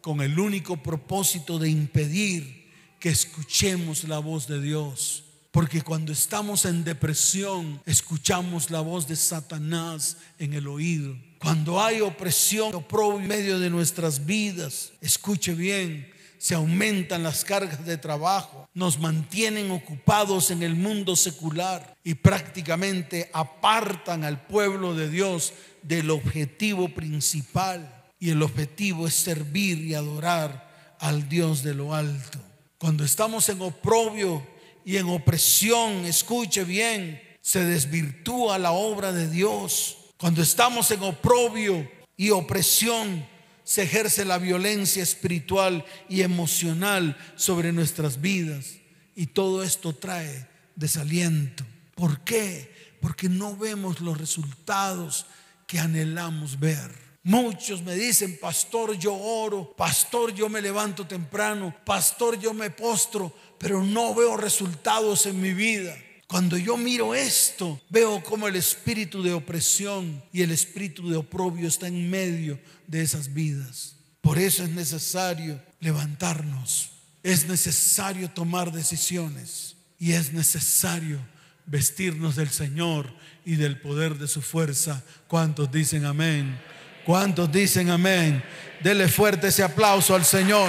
con 0.00 0.22
el 0.22 0.38
único 0.38 0.82
propósito 0.82 1.58
de 1.58 1.68
impedir 1.68 2.67
que 2.98 3.08
escuchemos 3.08 4.04
la 4.04 4.18
voz 4.18 4.46
de 4.46 4.60
Dios. 4.60 5.24
Porque 5.50 5.82
cuando 5.82 6.12
estamos 6.12 6.64
en 6.66 6.84
depresión, 6.84 7.80
escuchamos 7.86 8.70
la 8.70 8.80
voz 8.80 9.08
de 9.08 9.16
Satanás 9.16 10.18
en 10.38 10.52
el 10.52 10.68
oído. 10.68 11.16
Cuando 11.38 11.80
hay 11.80 12.00
opresión, 12.00 12.74
oprobio 12.74 13.20
en 13.20 13.28
medio 13.28 13.58
de 13.58 13.70
nuestras 13.70 14.26
vidas, 14.26 14.92
escuche 15.00 15.54
bien, 15.54 16.12
se 16.38 16.54
aumentan 16.54 17.22
las 17.22 17.44
cargas 17.44 17.84
de 17.84 17.96
trabajo, 17.96 18.68
nos 18.74 18.98
mantienen 18.98 19.70
ocupados 19.70 20.50
en 20.50 20.62
el 20.62 20.76
mundo 20.76 21.16
secular 21.16 21.96
y 22.04 22.14
prácticamente 22.14 23.30
apartan 23.32 24.24
al 24.24 24.46
pueblo 24.46 24.94
de 24.94 25.10
Dios 25.10 25.52
del 25.82 26.10
objetivo 26.10 26.88
principal. 26.88 27.94
Y 28.20 28.30
el 28.30 28.42
objetivo 28.42 29.06
es 29.06 29.14
servir 29.14 29.78
y 29.78 29.94
adorar 29.94 30.96
al 31.00 31.28
Dios 31.28 31.62
de 31.62 31.74
lo 31.74 31.94
alto. 31.94 32.38
Cuando 32.78 33.04
estamos 33.04 33.48
en 33.48 33.60
oprobio 33.60 34.46
y 34.84 34.96
en 34.96 35.08
opresión, 35.08 36.06
escuche 36.06 36.62
bien, 36.64 37.20
se 37.40 37.64
desvirtúa 37.64 38.56
la 38.58 38.70
obra 38.70 39.12
de 39.12 39.28
Dios. 39.28 39.98
Cuando 40.16 40.42
estamos 40.42 40.90
en 40.92 41.02
oprobio 41.02 41.90
y 42.16 42.30
opresión, 42.30 43.26
se 43.64 43.82
ejerce 43.82 44.24
la 44.24 44.38
violencia 44.38 45.02
espiritual 45.02 45.84
y 46.08 46.22
emocional 46.22 47.18
sobre 47.34 47.72
nuestras 47.72 48.20
vidas. 48.20 48.76
Y 49.16 49.26
todo 49.26 49.64
esto 49.64 49.92
trae 49.92 50.46
desaliento. 50.76 51.64
¿Por 51.96 52.20
qué? 52.20 52.72
Porque 53.00 53.28
no 53.28 53.56
vemos 53.56 54.00
los 54.00 54.16
resultados 54.16 55.26
que 55.66 55.80
anhelamos 55.80 56.60
ver. 56.60 57.07
Muchos 57.22 57.82
me 57.82 57.94
dicen, 57.94 58.38
pastor, 58.40 58.96
yo 58.96 59.14
oro, 59.14 59.74
pastor, 59.76 60.32
yo 60.32 60.48
me 60.48 60.62
levanto 60.62 61.06
temprano, 61.06 61.74
pastor, 61.84 62.38
yo 62.38 62.54
me 62.54 62.70
postro, 62.70 63.34
pero 63.58 63.82
no 63.82 64.14
veo 64.14 64.36
resultados 64.36 65.26
en 65.26 65.40
mi 65.40 65.52
vida. 65.52 65.96
Cuando 66.28 66.56
yo 66.56 66.76
miro 66.76 67.14
esto, 67.14 67.80
veo 67.88 68.22
como 68.22 68.48
el 68.48 68.56
espíritu 68.56 69.22
de 69.22 69.32
opresión 69.32 70.22
y 70.32 70.42
el 70.42 70.50
espíritu 70.50 71.08
de 71.08 71.16
oprobio 71.16 71.66
está 71.66 71.88
en 71.88 72.08
medio 72.10 72.60
de 72.86 73.02
esas 73.02 73.32
vidas. 73.32 73.96
Por 74.20 74.38
eso 74.38 74.62
es 74.62 74.70
necesario 74.70 75.60
levantarnos, 75.80 76.90
es 77.22 77.48
necesario 77.48 78.30
tomar 78.30 78.72
decisiones 78.72 79.76
y 79.98 80.12
es 80.12 80.32
necesario 80.32 81.18
vestirnos 81.64 82.36
del 82.36 82.50
Señor 82.50 83.12
y 83.44 83.56
del 83.56 83.80
poder 83.80 84.18
de 84.18 84.28
su 84.28 84.42
fuerza. 84.42 85.02
¿Cuántos 85.28 85.72
dicen 85.72 86.04
amén? 86.04 86.58
¿Cuántos 87.08 87.50
dicen 87.50 87.88
amén? 87.88 88.44
Dele 88.82 89.08
fuerte 89.08 89.48
ese 89.48 89.62
aplauso 89.62 90.14
al 90.14 90.26
Señor. 90.26 90.68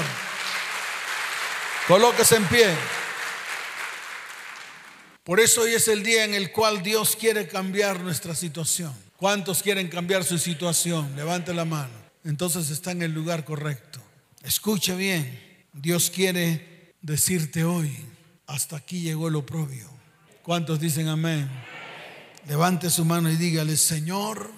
Colóquese 1.86 2.38
en 2.38 2.46
pie. 2.46 2.68
Por 5.26 5.42
eso 5.42 5.64
hoy 5.64 5.74
es 5.74 5.90
el 5.90 6.02
día 6.02 6.24
en 6.24 6.34
el 6.34 6.54
cual 6.54 6.82
Dios 6.82 7.18
quiere 7.18 7.46
cambiar 7.46 8.00
nuestra 8.00 8.34
situación. 8.36 8.94
¿Cuántos 9.18 9.62
quieren 9.62 9.90
cambiar 9.90 10.24
su 10.24 10.38
situación? 10.38 11.14
Levante 11.18 11.54
la 11.54 11.66
mano. 11.66 11.92
Entonces 12.24 12.70
está 12.70 12.92
en 12.92 13.02
el 13.02 13.12
lugar 13.12 13.44
correcto. 13.44 14.00
Escuche 14.42 14.96
bien. 14.96 15.66
Dios 15.74 16.10
quiere 16.10 16.94
decirte 17.02 17.66
hoy, 17.66 17.94
hasta 18.48 18.78
aquí 18.78 19.02
llegó 19.02 19.28
el 19.28 19.36
oprobio. 19.36 19.90
¿Cuántos 20.42 20.80
dicen 20.80 21.10
amén? 21.10 21.50
Levante 22.48 22.90
su 22.90 23.04
mano 23.04 23.30
y 23.30 23.36
dígale, 23.36 23.76
Señor, 23.76 24.58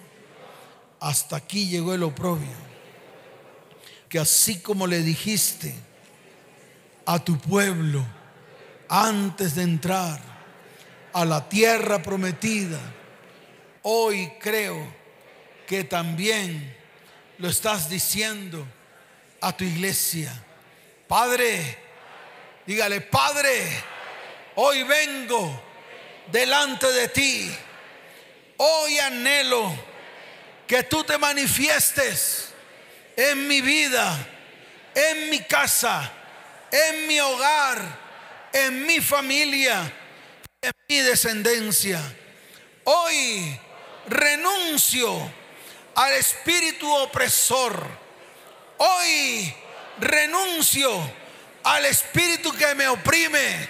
hasta 1.02 1.36
aquí 1.36 1.68
llegó 1.68 1.94
el 1.94 2.04
oprobio. 2.04 2.72
Que 4.08 4.20
así 4.20 4.60
como 4.60 4.88
le 4.88 5.00
dijiste 5.00 5.74
a 7.06 7.20
tu 7.20 7.38
pueblo 7.40 8.06
antes 8.88 9.56
de 9.56 9.64
entrar 9.64 10.20
a 11.12 11.26
la 11.26 11.50
tierra 11.50 12.02
prometida, 12.02 12.80
hoy 13.82 14.32
creo 14.40 14.78
que 15.68 15.84
también 15.84 16.78
lo 17.40 17.50
estás 17.50 17.90
diciendo 17.90 18.66
a 19.42 19.58
tu 19.58 19.64
iglesia. 19.64 20.32
Padre, 21.08 21.78
dígale, 22.68 23.02
Padre, 23.02 23.66
hoy 24.56 24.84
vengo 24.84 25.62
delante 26.32 26.92
de 26.92 27.08
ti. 27.08 27.52
Hoy 28.58 29.00
anhelo 29.00 29.91
que 30.72 30.84
tú 30.84 31.04
te 31.04 31.18
manifiestes 31.18 32.48
en 33.18 33.46
mi 33.46 33.60
vida, 33.60 34.26
en 34.96 35.30
mi 35.30 35.42
casa, 35.42 36.10
en 36.72 37.08
mi 37.08 37.20
hogar, 37.20 38.00
en 38.54 38.86
mi 38.86 39.02
familia, 39.02 39.92
en 40.62 40.72
mi 40.88 41.00
descendencia. 41.00 42.00
Hoy 42.86 43.60
renuncio 44.08 45.30
al 45.94 46.14
espíritu 46.14 46.90
opresor. 46.90 47.86
Hoy 48.78 49.54
renuncio 50.00 51.02
al 51.66 51.84
espíritu 51.84 52.54
que 52.54 52.74
me 52.76 52.88
oprime 52.88 53.70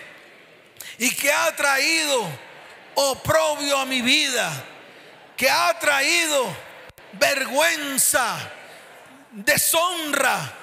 y 0.99 1.09
que 1.15 1.31
ha 1.31 1.55
traído 1.55 2.29
oprobio 2.93 3.79
a 3.79 3.87
mi 3.87 4.03
vida, 4.03 4.51
que 5.35 5.49
ha 5.49 5.79
traído 5.79 6.70
vergüenza, 7.13 8.37
deshonra, 9.31 10.53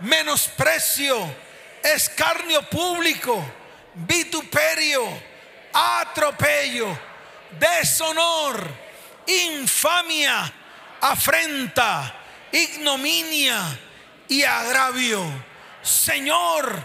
menosprecio, 0.00 1.34
escarnio 1.82 2.62
público, 2.62 3.44
vituperio, 3.94 5.06
atropello, 5.72 6.98
deshonor, 7.58 8.68
infamia, 9.26 10.52
afrenta, 11.00 12.14
ignominia 12.52 13.78
y 14.28 14.42
agravio. 14.42 15.22
Señor, 15.82 16.84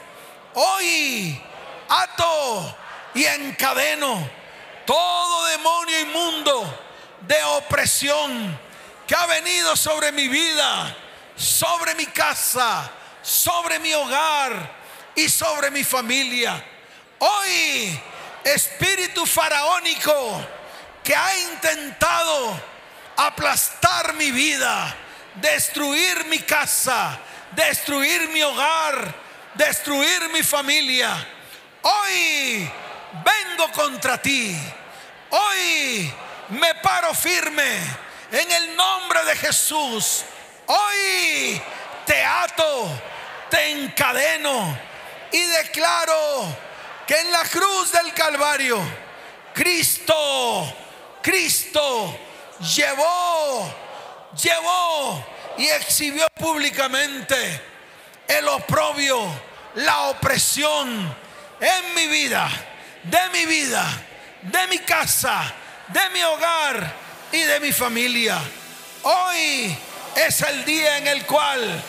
hoy 0.54 1.42
ato 1.90 2.78
y 3.14 3.26
encadeno 3.26 4.30
todo 4.86 5.46
demonio 5.48 6.00
inmundo 6.02 6.80
de 7.22 7.44
opresión 7.44 8.60
que 9.12 9.18
ha 9.18 9.26
venido 9.26 9.76
sobre 9.76 10.14
mi 10.14 10.30
vida, 10.30 10.96
sobre 11.36 11.96
mi 11.96 12.06
casa, 12.06 12.90
sobre 13.22 13.78
mi 13.80 13.94
hogar 13.94 14.72
y 15.14 15.28
sobre 15.28 15.70
mi 15.70 15.84
familia. 15.84 16.64
Hoy, 17.20 18.00
espíritu 18.42 19.26
faraónico 19.26 20.48
que 21.04 21.14
ha 21.14 21.38
intentado 21.40 22.58
aplastar 23.18 24.14
mi 24.14 24.32
vida, 24.32 24.96
destruir 25.36 26.24
mi 26.28 26.40
casa, 26.40 27.20
destruir 27.52 28.30
mi 28.30 28.42
hogar, 28.42 29.14
destruir 29.56 30.30
mi 30.32 30.42
familia. 30.42 31.12
Hoy 31.82 32.72
vengo 33.26 33.74
contra 33.74 34.22
ti. 34.22 34.58
Hoy 35.32 36.14
me 36.52 36.76
paro 36.76 37.14
firme 37.14 38.11
en 38.32 38.52
el 38.52 38.76
nombre 38.76 39.24
de 39.26 39.36
Jesús. 39.36 40.24
Hoy 40.66 41.62
te 42.06 42.24
ato, 42.24 42.90
te 43.50 43.72
encadeno 43.72 44.78
y 45.32 45.42
declaro 45.42 46.46
que 47.06 47.20
en 47.20 47.32
la 47.32 47.44
cruz 47.44 47.92
del 47.92 48.14
Calvario, 48.14 48.80
Cristo, 49.54 50.74
Cristo, 51.22 52.18
llevó, 52.74 53.74
llevó 54.42 55.26
y 55.58 55.68
exhibió 55.68 56.28
públicamente 56.36 57.62
el 58.28 58.48
oprobio, 58.48 59.28
la 59.76 60.04
opresión 60.04 61.16
en 61.60 61.96
mi 61.96 62.08
vida, 62.08 62.50
de 63.04 63.30
mi 63.34 63.46
vida, 63.46 63.86
de 64.44 64.68
mi 64.68 64.80
casa, 64.80 65.54
de 65.90 66.10
mi 66.12 66.24
hogar 66.24 67.11
y 67.32 67.40
de 67.42 67.60
mi 67.60 67.72
familia. 67.72 68.40
Hoy 69.04 69.76
es 70.16 70.42
el 70.42 70.66
día 70.66 70.98
en 70.98 71.08
el 71.08 71.26
cual 71.26 71.84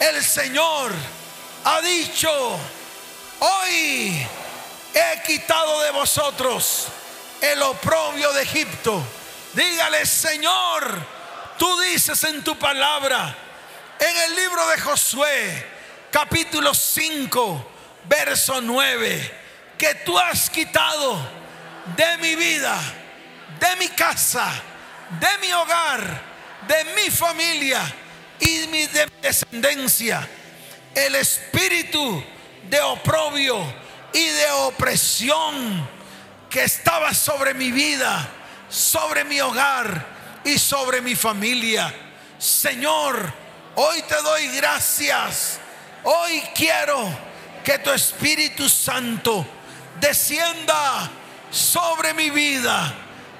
el 0.00 0.24
Señor 0.24 0.92
ha 1.64 1.80
dicho, 1.80 2.30
hoy 3.40 4.26
he 4.94 5.22
quitado 5.26 5.82
de 5.82 5.90
vosotros 5.90 6.86
el 7.40 7.62
oprobio 7.62 8.32
de 8.32 8.42
Egipto 8.42 9.04
Dígale, 9.54 10.04
Señor, 10.04 11.06
tú 11.58 11.80
dices 11.80 12.24
en 12.24 12.42
tu 12.42 12.58
palabra, 12.58 13.36
en 14.00 14.16
el 14.16 14.34
libro 14.34 14.66
de 14.66 14.80
Josué, 14.80 15.66
capítulo 16.10 16.74
5, 16.74 17.70
verso 18.04 18.60
9, 18.60 19.32
que 19.78 19.94
tú 20.04 20.18
has 20.18 20.50
quitado 20.50 21.16
de 21.96 22.18
mi 22.18 22.34
vida, 22.34 22.76
de 23.60 23.76
mi 23.76 23.88
casa, 23.88 24.50
de 25.20 25.38
mi 25.46 25.52
hogar, 25.52 26.22
de 26.66 26.84
mi 26.96 27.10
familia 27.10 27.82
y 28.40 28.66
mi 28.68 28.86
descendencia, 29.20 30.28
el 30.94 31.14
espíritu 31.16 32.22
de 32.68 32.80
oprobio 32.80 33.62
y 34.12 34.24
de 34.24 34.50
opresión 34.50 35.88
que 36.48 36.64
estaba 36.64 37.12
sobre 37.12 37.54
mi 37.54 37.70
vida 37.70 38.30
sobre 38.74 39.24
mi 39.24 39.40
hogar 39.40 40.04
y 40.44 40.58
sobre 40.58 41.00
mi 41.00 41.14
familia. 41.14 41.94
Señor, 42.38 43.32
hoy 43.76 44.02
te 44.02 44.20
doy 44.22 44.48
gracias. 44.48 45.58
Hoy 46.02 46.42
quiero 46.54 47.08
que 47.62 47.78
tu 47.78 47.90
Espíritu 47.90 48.68
Santo 48.68 49.46
descienda 50.00 51.08
sobre 51.50 52.12
mi 52.14 52.30
vida, 52.30 52.92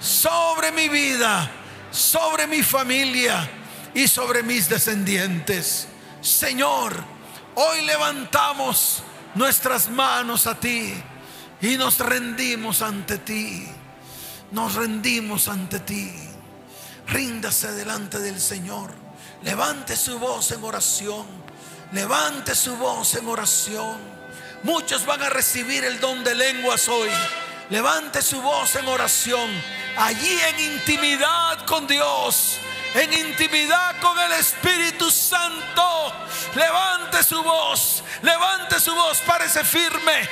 sobre 0.04 0.70
mi 0.72 0.88
vida, 0.88 1.50
sobre 1.90 2.46
mi 2.46 2.62
familia 2.62 3.48
y 3.94 4.06
sobre 4.06 4.42
mis 4.42 4.68
descendientes. 4.68 5.88
Señor, 6.20 6.92
hoy 7.54 7.82
levantamos 7.82 9.02
nuestras 9.34 9.88
manos 9.88 10.46
a 10.46 10.58
ti 10.58 10.94
y 11.60 11.76
nos 11.76 11.98
rendimos 11.98 12.82
ante 12.82 13.18
ti 13.18 13.68
nos 14.54 14.74
rendimos 14.74 15.48
ante 15.48 15.80
ti. 15.80 16.12
Ríndase 17.08 17.72
delante 17.72 18.20
del 18.20 18.40
Señor. 18.40 18.92
Levante 19.42 19.96
su 19.96 20.18
voz 20.18 20.52
en 20.52 20.62
oración. 20.62 21.26
Levante 21.92 22.54
su 22.54 22.76
voz 22.76 23.14
en 23.16 23.26
oración. 23.26 23.98
Muchos 24.62 25.04
van 25.04 25.22
a 25.22 25.28
recibir 25.28 25.84
el 25.84 26.00
don 26.00 26.22
de 26.24 26.34
lenguas 26.34 26.88
hoy. 26.88 27.10
Levante 27.70 28.20
su 28.20 28.40
voz 28.42 28.74
en 28.76 28.86
oración. 28.86 29.50
Allí 29.96 30.38
en 30.48 30.72
intimidad 30.74 31.64
con 31.66 31.86
Dios. 31.86 32.58
En 32.94 33.12
intimidad 33.12 33.98
con 34.00 34.18
el 34.18 34.32
Espíritu 34.32 35.10
Santo. 35.10 36.12
Levante 36.54 37.22
su 37.22 37.42
voz. 37.42 38.04
Levante 38.22 38.78
su 38.80 38.94
voz. 38.94 39.20
Párese 39.22 39.64
firme. 39.64 40.28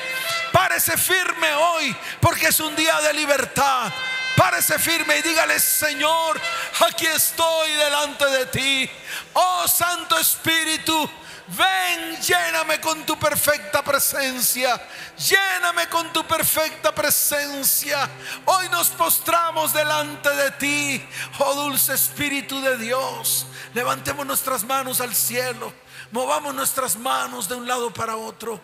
Párese 0.52 0.96
firme 0.98 1.54
hoy. 1.54 1.96
Porque 2.20 2.48
es 2.48 2.60
un 2.60 2.76
día 2.76 3.00
de 3.00 3.14
libertad. 3.14 3.90
Párese 4.36 4.78
firme 4.78 5.18
y 5.18 5.22
dígale, 5.22 5.60
Señor, 5.60 6.40
aquí 6.86 7.06
estoy 7.06 7.70
delante 7.72 8.24
de 8.26 8.46
ti. 8.46 8.90
Oh 9.34 9.68
Santo 9.68 10.18
Espíritu, 10.18 11.08
ven, 11.48 12.20
lléname 12.20 12.80
con 12.80 13.04
tu 13.04 13.18
perfecta 13.18 13.82
presencia. 13.82 14.80
Lléname 15.16 15.88
con 15.88 16.12
tu 16.12 16.24
perfecta 16.24 16.94
presencia. 16.94 18.08
Hoy 18.46 18.68
nos 18.70 18.88
postramos 18.88 19.72
delante 19.72 20.30
de 20.30 20.50
ti, 20.52 21.08
oh 21.38 21.54
dulce 21.54 21.94
Espíritu 21.94 22.60
de 22.60 22.76
Dios. 22.78 23.46
Levantemos 23.74 24.26
nuestras 24.26 24.64
manos 24.64 25.00
al 25.00 25.14
cielo. 25.14 25.72
Movamos 26.10 26.54
nuestras 26.54 26.96
manos 26.96 27.48
de 27.48 27.54
un 27.54 27.66
lado 27.66 27.92
para 27.92 28.16
otro. 28.16 28.60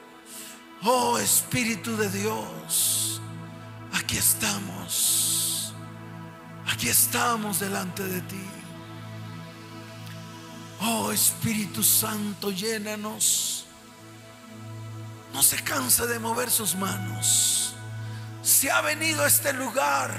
Oh 0.82 1.18
Espíritu 1.18 1.96
de 1.96 2.08
Dios, 2.10 3.20
aquí 3.92 4.16
estamos. 4.16 5.74
Aquí 6.70 6.88
estamos 6.88 7.60
delante 7.60 8.02
de 8.04 8.20
ti. 8.22 8.57
Oh 10.80 11.10
Espíritu 11.12 11.82
Santo, 11.82 12.50
llénanos. 12.50 13.66
no 15.32 15.42
se 15.42 15.62
canse 15.62 16.06
de 16.06 16.18
mover 16.18 16.50
sus 16.50 16.74
manos. 16.74 17.74
Si 18.42 18.68
ha 18.68 18.80
venido 18.80 19.22
a 19.22 19.26
este 19.26 19.52
lugar, 19.52 20.12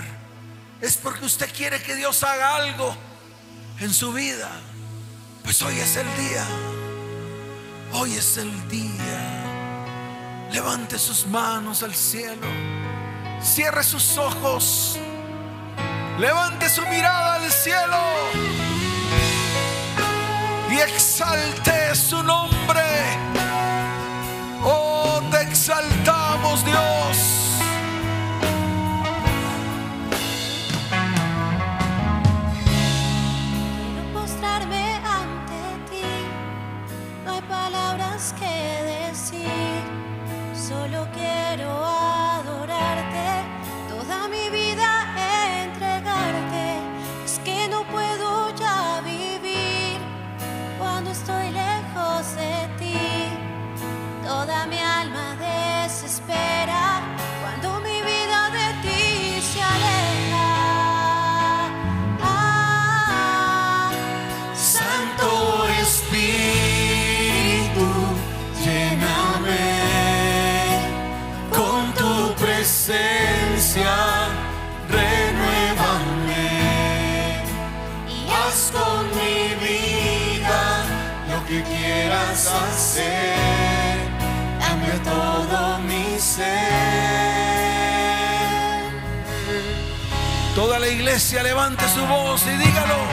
es 0.81 0.97
porque 0.97 1.25
usted 1.25 1.51
quiere 1.53 1.81
que 1.81 1.95
Dios 1.95 2.23
haga 2.23 2.55
algo 2.55 2.95
en 3.79 3.93
su 3.93 4.13
vida. 4.13 4.49
Pues 5.43 5.61
hoy 5.61 5.77
es 5.79 5.95
el 5.95 6.07
día. 6.17 6.45
Hoy 7.93 8.13
es 8.13 8.37
el 8.37 8.69
día. 8.69 10.47
Levante 10.51 10.99
sus 10.99 11.25
manos 11.25 11.83
al 11.83 11.95
cielo. 11.95 12.47
Cierre 13.41 13.83
sus 13.83 14.17
ojos. 14.17 14.97
Levante 16.19 16.69
su 16.69 16.81
mirada 16.83 17.35
al 17.35 17.51
cielo. 17.51 18.78
Y 20.71 20.79
exalte 20.79 21.95
su 21.95 22.21
nombre. 22.21 22.81
Oh, 24.63 25.19
te 25.31 25.41
exaltamos 25.41 26.63
Dios. 26.63 27.48
Iglesia 91.29 91.43
levante 91.43 91.87
su 91.89 92.03
voz 92.07 92.43
y 92.47 92.57
dígalo. 92.57 93.08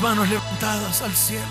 Manos 0.00 0.28
levantadas 0.28 1.02
al 1.02 1.14
cielo. 1.14 1.44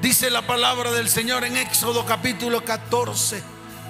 Dice 0.00 0.30
la 0.30 0.46
palabra 0.46 0.92
del 0.92 1.08
Señor 1.08 1.44
en 1.44 1.56
Éxodo 1.56 2.06
capítulo 2.06 2.64
14, 2.64 3.42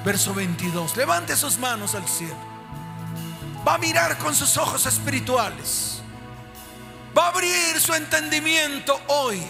Verso 0.04 0.32
22. 0.32 0.96
Levante 0.96 1.36
sus 1.36 1.59
manos 1.59 1.94
al 1.94 2.09
cielo. 2.09 2.36
Va 3.66 3.74
a 3.74 3.78
mirar 3.78 4.16
con 4.18 4.34
sus 4.34 4.57
ojos 4.57 4.86
espirituales. 4.86 6.00
Va 7.16 7.26
a 7.26 7.28
abrir 7.30 7.80
su 7.80 7.92
entendimiento 7.92 9.00
hoy. 9.09 9.42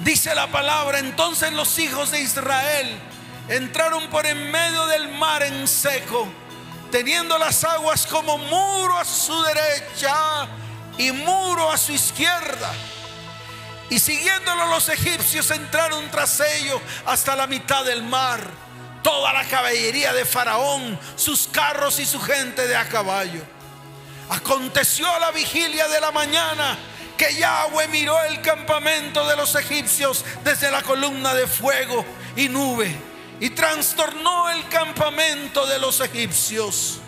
Dice 0.00 0.34
la 0.34 0.46
palabra, 0.46 0.98
entonces 0.98 1.52
los 1.52 1.78
hijos 1.78 2.10
de 2.10 2.22
Israel 2.22 2.98
entraron 3.48 4.08
por 4.08 4.26
en 4.26 4.50
medio 4.50 4.86
del 4.86 5.08
mar 5.08 5.42
en 5.42 5.68
seco, 5.68 6.26
teniendo 6.90 7.36
las 7.36 7.64
aguas 7.64 8.06
como 8.06 8.38
muro 8.38 8.96
a 8.96 9.04
su 9.04 9.42
derecha 9.42 10.48
y 10.96 11.12
muro 11.12 11.70
a 11.70 11.76
su 11.76 11.92
izquierda. 11.92 12.72
Y 13.90 13.98
siguiéndolo 13.98 14.66
los 14.66 14.88
egipcios 14.88 15.50
entraron 15.50 16.10
tras 16.10 16.40
ellos 16.40 16.80
hasta 17.04 17.36
la 17.36 17.46
mitad 17.46 17.84
del 17.84 18.02
mar. 18.02 18.40
Toda 19.02 19.32
la 19.34 19.44
caballería 19.44 20.14
de 20.14 20.24
Faraón, 20.24 20.98
sus 21.16 21.48
carros 21.48 21.98
y 21.98 22.06
su 22.06 22.20
gente 22.20 22.66
de 22.66 22.76
a 22.76 22.88
caballo. 22.88 23.42
Aconteció 24.30 25.12
a 25.12 25.18
la 25.18 25.30
vigilia 25.32 25.88
de 25.88 26.00
la 26.00 26.10
mañana 26.10 26.78
que 27.20 27.34
Yahweh 27.34 27.86
miró 27.88 28.18
el 28.24 28.40
campamento 28.40 29.28
de 29.28 29.36
los 29.36 29.54
egipcios 29.54 30.24
desde 30.42 30.70
la 30.70 30.80
columna 30.80 31.34
de 31.34 31.46
fuego 31.46 32.02
y 32.34 32.48
nube 32.48 32.96
y 33.38 33.50
trastornó 33.50 34.48
el 34.48 34.66
campamento 34.70 35.66
de 35.66 35.78
los 35.78 36.00
egipcios. 36.00 36.98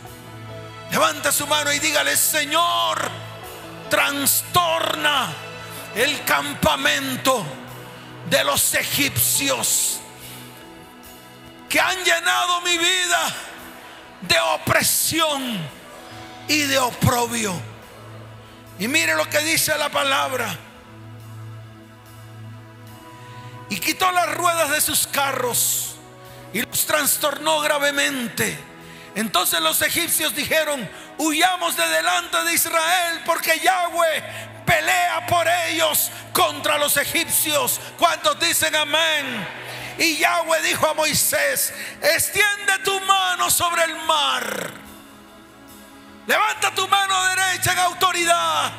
Levanta 0.90 1.32
su 1.32 1.46
mano 1.46 1.72
y 1.72 1.78
dígale, 1.78 2.14
Señor, 2.14 3.10
trastorna 3.88 5.32
el 5.94 6.22
campamento 6.24 7.42
de 8.28 8.44
los 8.44 8.74
egipcios 8.74 9.98
que 11.70 11.80
han 11.80 11.96
llenado 12.04 12.60
mi 12.60 12.76
vida 12.76 13.34
de 14.20 14.38
opresión 14.56 15.58
y 16.48 16.58
de 16.64 16.78
oprobio. 16.78 17.71
Y 18.78 18.88
mire 18.88 19.14
lo 19.14 19.28
que 19.28 19.38
dice 19.40 19.76
la 19.78 19.88
palabra. 19.88 20.58
Y 23.68 23.78
quitó 23.78 24.10
las 24.12 24.34
ruedas 24.34 24.70
de 24.70 24.80
sus 24.80 25.06
carros 25.06 25.94
y 26.52 26.62
los 26.62 26.86
trastornó 26.86 27.60
gravemente. 27.60 28.58
Entonces 29.14 29.60
los 29.60 29.80
egipcios 29.82 30.34
dijeron, 30.34 30.88
huyamos 31.18 31.76
de 31.76 31.86
delante 31.88 32.42
de 32.44 32.54
Israel 32.54 33.20
porque 33.24 33.60
Yahweh 33.60 34.62
pelea 34.66 35.26
por 35.26 35.46
ellos 35.68 36.10
contra 36.32 36.78
los 36.78 36.96
egipcios. 36.96 37.80
¿Cuántos 37.98 38.38
dicen 38.40 38.74
amén? 38.74 39.46
Y 39.98 40.16
Yahweh 40.16 40.62
dijo 40.62 40.86
a 40.86 40.94
Moisés, 40.94 41.72
extiende 42.02 42.78
tu 42.84 42.98
mano 43.00 43.50
sobre 43.50 43.84
el 43.84 43.96
mar 44.04 44.91
Levanta 46.26 46.70
tu 46.74 46.86
mano 46.88 47.14
derecha 47.24 47.72
en 47.72 47.78
autoridad. 47.78 48.72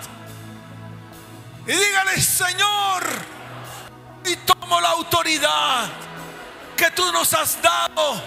Y 1.65 1.71
dígale, 1.71 2.21
Señor, 2.21 3.03
y 4.25 4.35
tomo 4.37 4.79
la 4.81 4.89
autoridad 4.89 5.89
que 6.75 6.91
tú 6.91 7.11
nos 7.11 7.33
has 7.33 7.61
dado 7.61 8.21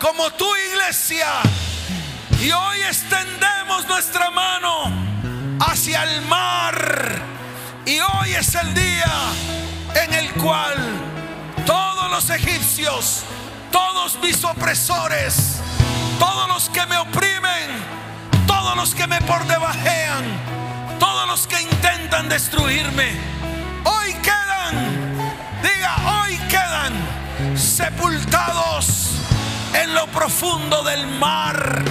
como 0.00 0.30
tu 0.32 0.48
iglesia. 0.56 1.28
Y 2.40 2.50
hoy 2.50 2.82
extendemos 2.82 3.86
nuestra 3.88 4.30
mano 4.30 4.92
hacia 5.60 6.04
el 6.04 6.22
mar. 6.22 7.22
Y 7.84 7.98
hoy 8.00 8.34
es 8.34 8.54
el 8.54 8.74
día 8.74 9.12
en 9.94 10.12
el 10.14 10.32
cual 10.34 10.76
todos 11.64 12.10
los 12.10 12.30
egipcios, 12.30 13.22
todos 13.70 14.16
mis 14.20 14.42
opresores, 14.44 15.60
todos 16.18 16.48
los 16.48 16.68
que 16.68 16.84
me 16.86 16.96
oprimen, 16.98 17.95
todos 18.66 18.78
los 18.78 18.94
que 18.96 19.06
me 19.06 19.20
por 19.20 19.46
debajean, 19.46 20.24
todos 20.98 21.28
los 21.28 21.46
que 21.46 21.62
intentan 21.62 22.28
destruirme, 22.28 23.12
hoy 23.84 24.12
quedan, 24.14 25.14
diga, 25.62 25.96
hoy 26.20 26.36
quedan 26.48 27.56
sepultados 27.56 29.20
en 29.72 29.94
lo 29.94 30.08
profundo 30.08 30.82
del 30.82 31.06
mar. 31.06 31.84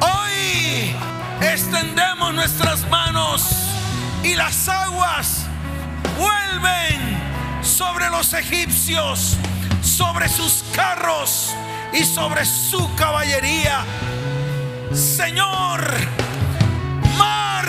Hoy 0.00 0.96
extendemos 1.42 2.32
nuestras 2.32 2.88
manos 2.88 3.46
y 4.24 4.34
las 4.34 4.66
aguas 4.66 5.44
vuelven 6.16 7.20
sobre 7.62 8.08
los 8.08 8.32
egipcios, 8.32 9.36
sobre 9.82 10.30
sus 10.30 10.64
carros 10.72 11.54
y 11.92 12.02
sobre 12.02 12.46
su 12.46 12.94
caballería 12.94 13.84
Señor, 14.92 15.80
mar, 17.18 17.66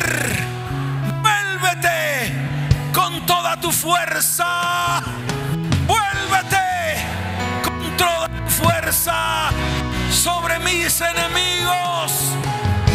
vuélvete 1.21 2.33
con 2.93 3.25
toda 3.25 3.59
tu 3.59 3.71
fuerza. 3.71 5.01
Vuélvete 5.85 6.95
con 7.63 7.97
toda 7.97 8.27
tu 8.29 8.49
fuerza 8.49 9.49
sobre 10.11 10.59
mis 10.59 11.01
enemigos. 11.01 12.13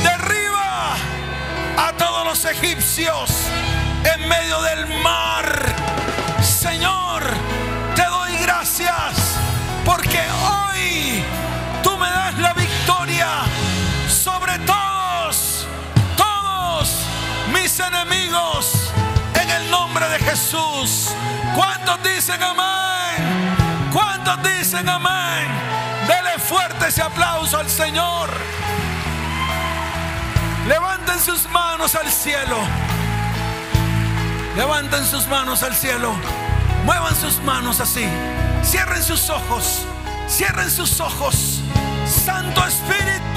Derriba 0.03 0.95
a 1.77 1.93
todos 1.99 2.25
los 2.25 2.45
egipcios 2.47 3.31
en 4.15 4.29
medio 4.29 4.63
del 4.63 4.87
mar. 5.03 5.47
Señor, 6.43 7.23
te 7.95 8.05
doy 8.05 8.37
gracias 8.39 9.37
porque 9.85 10.21
hoy 10.21 10.74
enemigos 17.81 18.93
en 19.41 19.51
el 19.51 19.71
nombre 19.71 20.09
de 20.09 20.19
Jesús. 20.19 21.11
¿Cuántos 21.55 22.03
dicen 22.03 22.43
amén? 22.43 23.91
¿Cuántos 23.93 24.43
dicen 24.43 24.89
amén? 24.89 25.49
Dele 26.07 26.39
fuerte 26.39 26.89
ese 26.89 27.03
aplauso 27.03 27.59
al 27.59 27.69
Señor. 27.69 28.31
Levanten 30.69 31.21
sus 31.21 31.49
manos 31.51 31.95
al 31.95 32.11
cielo. 32.11 32.59
Levanten 34.57 35.05
sus 35.05 35.27
manos 35.27 35.63
al 35.63 35.75
cielo. 35.75 36.15
Muevan 36.85 37.17
sus 37.17 37.39
manos 37.43 37.81
así. 37.81 38.07
Cierren 38.63 39.03
sus 39.03 39.29
ojos. 39.31 39.87
Cierren 40.29 40.71
sus 40.71 41.01
ojos. 41.01 41.61
Santo 42.07 42.65
Espíritu. 42.67 43.34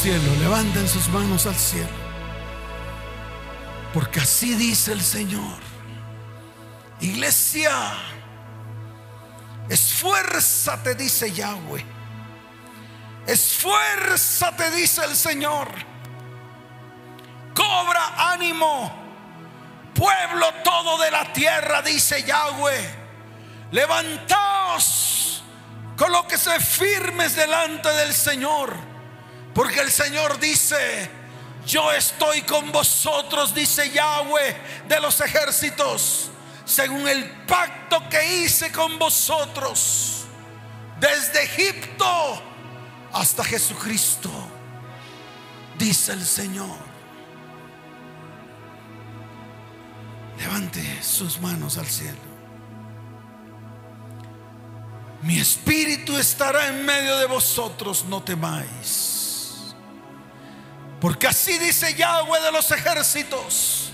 Cielo, 0.00 0.34
levanten 0.40 0.88
sus 0.88 1.08
manos 1.08 1.44
al 1.44 1.54
cielo. 1.54 1.88
Porque 3.92 4.20
así 4.20 4.54
dice 4.54 4.92
el 4.92 5.02
Señor. 5.02 5.58
Iglesia, 7.00 7.72
esfuérzate, 9.68 10.94
dice 10.94 11.30
Yahweh. 11.32 11.84
Esfuérzate, 13.26 14.70
dice 14.70 15.04
el 15.04 15.14
Señor. 15.14 15.68
Cobra 17.54 18.32
ánimo, 18.32 18.90
pueblo 19.94 20.46
todo 20.64 20.96
de 21.02 21.10
la 21.10 21.30
tierra, 21.34 21.82
dice 21.82 22.22
Yahweh, 22.22 22.94
levantaos, 23.70 25.42
colóquese 25.98 26.58
firmes 26.58 27.36
delante 27.36 27.90
del 27.90 28.14
Señor, 28.14 28.89
porque 29.54 29.80
el 29.80 29.90
Señor 29.90 30.38
dice, 30.38 31.10
yo 31.66 31.92
estoy 31.92 32.42
con 32.42 32.70
vosotros, 32.72 33.54
dice 33.54 33.90
Yahweh 33.90 34.56
de 34.88 35.00
los 35.00 35.20
ejércitos, 35.20 36.30
según 36.64 37.08
el 37.08 37.28
pacto 37.46 38.08
que 38.08 38.42
hice 38.42 38.70
con 38.70 38.98
vosotros, 38.98 40.24
desde 40.98 41.42
Egipto 41.44 42.42
hasta 43.12 43.44
Jesucristo, 43.44 44.30
dice 45.78 46.12
el 46.12 46.24
Señor. 46.24 46.90
Levante 50.38 51.02
sus 51.02 51.38
manos 51.40 51.76
al 51.76 51.86
cielo. 51.86 52.30
Mi 55.22 55.38
espíritu 55.38 56.16
estará 56.16 56.68
en 56.68 56.84
medio 56.86 57.18
de 57.18 57.26
vosotros, 57.26 58.06
no 58.06 58.22
temáis. 58.22 59.19
Porque 61.00 61.26
así 61.26 61.58
dice 61.58 61.94
Yahweh 61.94 62.40
de 62.40 62.52
los 62.52 62.70
ejércitos. 62.70 63.92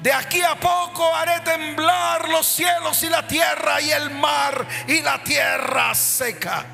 De 0.00 0.12
aquí 0.12 0.42
a 0.42 0.54
poco 0.54 1.14
haré 1.14 1.40
temblar 1.40 2.28
los 2.28 2.46
cielos 2.46 3.02
y 3.02 3.08
la 3.08 3.26
tierra 3.26 3.80
y 3.80 3.90
el 3.90 4.10
mar 4.10 4.66
y 4.86 5.00
la 5.00 5.22
tierra 5.22 5.94
seca. 5.94 6.64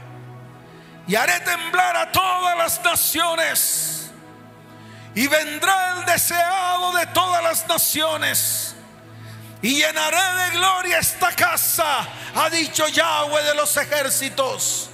Y 1.07 1.15
haré 1.15 1.41
temblar 1.41 1.97
a 1.97 2.13
todas 2.13 2.57
las 2.57 2.83
naciones. 2.83 4.11
Y 5.15 5.27
vendrá 5.27 5.99
el 5.99 6.07
deseado 6.07 6.93
de 6.93 7.07
todas 7.07 7.43
las 7.43 7.67
naciones 7.69 8.75
y 9.65 9.77
llenaré 9.77 10.19
de 10.19 10.59
gloria 10.59 10.99
esta 10.99 11.33
casa, 11.33 12.07
ha 12.35 12.51
dicho 12.51 12.87
Yahweh 12.87 13.43
de 13.45 13.55
los 13.55 13.75
ejércitos. 13.79 14.91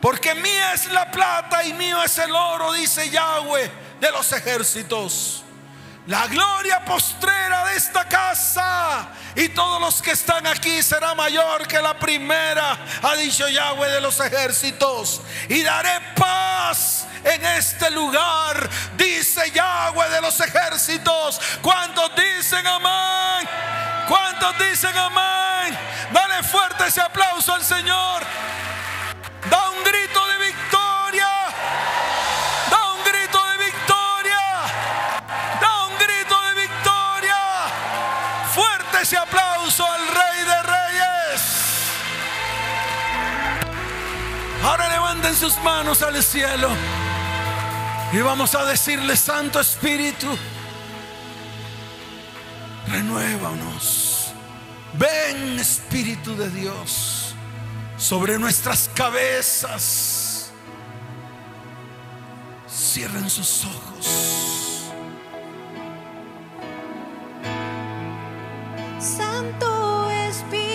Porque 0.00 0.34
mía 0.34 0.72
es 0.74 0.86
la 0.92 1.10
plata 1.10 1.64
y 1.64 1.72
mío 1.72 2.02
es 2.02 2.18
el 2.18 2.34
oro, 2.34 2.72
dice 2.72 3.08
Yahweh 3.10 3.70
de 4.00 4.10
los 4.10 4.30
ejércitos. 4.32 5.42
La 6.06 6.26
gloria 6.28 6.84
postrera 6.84 7.64
de 7.64 7.76
esta 7.76 8.06
casa 8.06 9.08
y 9.34 9.48
todos 9.48 9.80
los 9.80 10.00
que 10.00 10.12
están 10.12 10.46
aquí 10.46 10.80
será 10.80 11.14
mayor 11.14 11.66
que 11.66 11.82
la 11.82 11.98
primera, 11.98 12.78
ha 13.02 13.14
dicho 13.16 13.48
Yahweh 13.48 13.88
de 13.88 14.00
los 14.00 14.20
ejércitos. 14.20 15.20
Y 15.48 15.62
daré 15.62 16.00
paz 16.14 17.06
en 17.24 17.44
este 17.44 17.90
lugar, 17.90 18.70
dice 18.96 19.50
Yahweh 19.50 20.08
de 20.10 20.20
los 20.20 20.38
ejércitos. 20.38 21.40
¿Cuántos 21.60 22.12
dicen 22.14 22.64
amén? 22.64 23.48
¿Cuántos 24.08 24.56
dicen 24.58 24.96
amén? 24.96 25.76
Dale 26.12 26.44
fuerte 26.44 26.86
ese 26.86 27.00
aplauso 27.00 27.52
al 27.52 27.64
Señor. 27.64 28.22
Da 29.50 29.70
un 29.70 29.82
grito 29.84 30.20
de 30.26 30.38
victoria. 30.46 31.28
Da 32.70 32.92
un 32.92 33.02
grito 33.04 33.38
de 33.50 33.64
victoria. 33.64 34.44
Da 35.60 35.86
un 35.86 35.94
grito 35.98 36.36
de 36.46 36.54
victoria. 36.62 37.38
Fuerte 38.54 39.02
ese 39.02 39.16
aplauso 39.16 39.84
al 39.84 40.00
Rey 40.08 40.44
de 40.44 40.62
Reyes. 40.62 41.42
Ahora 44.62 44.88
levanten 44.88 45.34
sus 45.34 45.56
manos 45.62 46.02
al 46.02 46.22
cielo. 46.22 46.68
Y 48.12 48.18
vamos 48.20 48.54
a 48.54 48.64
decirle, 48.64 49.16
Santo 49.16 49.60
Espíritu, 49.60 50.28
renuévanos. 52.86 54.32
Ven, 54.94 55.58
Espíritu 55.58 56.36
de 56.36 56.48
Dios, 56.50 57.25
sobre 57.96 58.38
nuestras 58.38 58.90
cabezas. 58.94 60.50
Cierren 62.68 63.28
sus 63.30 63.64
ojos. 63.64 64.92
Santo 68.98 70.10
Espíritu, 70.10 70.65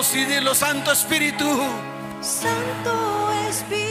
Voz 0.00 0.16
y 0.16 0.24
dilo, 0.24 0.54
Santo 0.54 0.92
Espíritu. 0.92 1.44
Santo 2.22 3.30
Espíritu, 3.50 3.89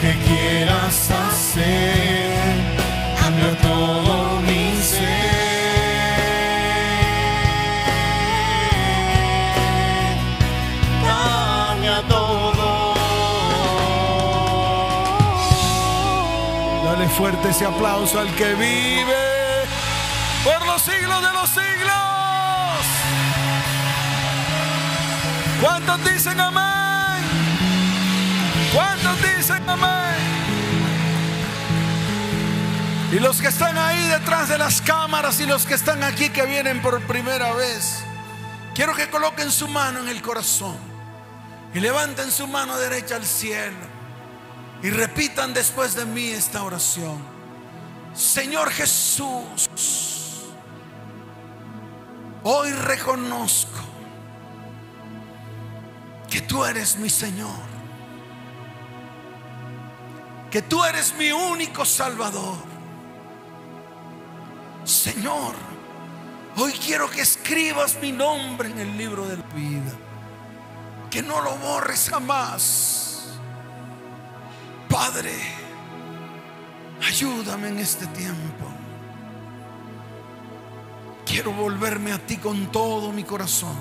que 0.00 0.12
quieras 0.26 1.10
hacer, 1.10 2.32
cambia 3.20 3.56
todo 3.58 4.40
mi 4.40 4.76
ser, 4.82 5.04
cambia 11.02 12.02
todo. 12.08 12.94
Dale 16.84 17.08
fuerte 17.08 17.48
ese 17.50 17.66
aplauso 17.66 18.20
al 18.20 18.34
que 18.34 18.54
vive 18.54 19.66
por 20.44 20.66
los 20.66 20.82
siglos 20.82 21.22
de 21.22 21.32
los 21.32 21.48
siglos. 21.50 21.94
¿Cuántos 25.60 26.04
dicen 26.04 26.40
amén? 26.40 26.83
¿Cuántos 29.14 29.36
dicen 29.36 29.68
amén? 29.68 30.14
Y 33.12 33.18
los 33.20 33.40
que 33.40 33.48
están 33.48 33.78
ahí 33.78 34.08
detrás 34.08 34.48
de 34.48 34.58
las 34.58 34.80
cámaras 34.80 35.38
y 35.40 35.46
los 35.46 35.66
que 35.66 35.74
están 35.74 36.02
aquí 36.02 36.30
que 36.30 36.44
vienen 36.46 36.82
por 36.82 37.00
primera 37.02 37.52
vez, 37.52 38.02
quiero 38.74 38.94
que 38.94 39.08
coloquen 39.08 39.52
su 39.52 39.68
mano 39.68 40.00
en 40.00 40.08
el 40.08 40.20
corazón 40.20 40.76
y 41.72 41.80
levanten 41.80 42.30
su 42.30 42.48
mano 42.48 42.76
derecha 42.76 43.16
al 43.16 43.24
cielo 43.24 43.76
y 44.82 44.90
repitan 44.90 45.54
después 45.54 45.94
de 45.94 46.06
mí 46.06 46.28
esta 46.28 46.62
oración. 46.64 47.22
Señor 48.14 48.70
Jesús, 48.70 49.68
hoy 52.42 52.72
reconozco 52.72 53.78
que 56.28 56.40
tú 56.40 56.64
eres 56.64 56.96
mi 56.96 57.10
Señor, 57.10 57.73
que 60.54 60.62
tú 60.62 60.84
eres 60.84 61.12
mi 61.18 61.32
único 61.32 61.84
Salvador. 61.84 62.56
Señor, 64.84 65.54
Hoy 66.56 66.72
quiero 66.72 67.10
que 67.10 67.20
escribas 67.20 67.98
mi 68.00 68.12
nombre 68.12 68.70
en 68.70 68.78
el 68.78 68.96
libro 68.96 69.26
de 69.26 69.36
la 69.36 69.42
vida. 69.54 69.92
Que 71.10 71.20
no 71.20 71.42
lo 71.42 71.56
borres 71.56 72.08
jamás. 72.08 73.38
Padre, 74.88 75.32
ayúdame 77.04 77.68
en 77.68 77.80
este 77.80 78.06
tiempo. 78.06 78.66
Quiero 81.26 81.50
volverme 81.50 82.12
a 82.12 82.18
ti 82.18 82.36
con 82.36 82.70
todo 82.70 83.10
mi 83.10 83.24
corazón. 83.24 83.76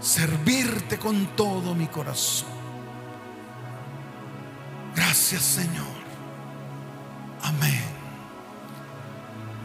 Servirte 0.00 0.98
con 0.98 1.36
todo 1.36 1.72
mi 1.74 1.86
corazón. 1.86 2.57
Gracias 4.98 5.42
Señor. 5.42 5.98
Amén. 7.44 7.84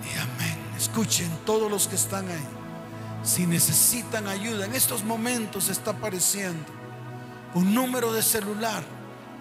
Y 0.04 0.10
amén. 0.20 0.56
Escuchen 0.78 1.32
todos 1.44 1.72
los 1.72 1.88
que 1.88 1.96
están 1.96 2.30
ahí. 2.30 2.48
Si 3.24 3.48
necesitan 3.48 4.28
ayuda, 4.28 4.66
en 4.66 4.76
estos 4.76 5.04
momentos 5.04 5.70
está 5.70 5.90
apareciendo 5.90 6.68
un 7.56 7.74
número 7.74 8.14
de 8.14 8.22
celular, 8.22 8.84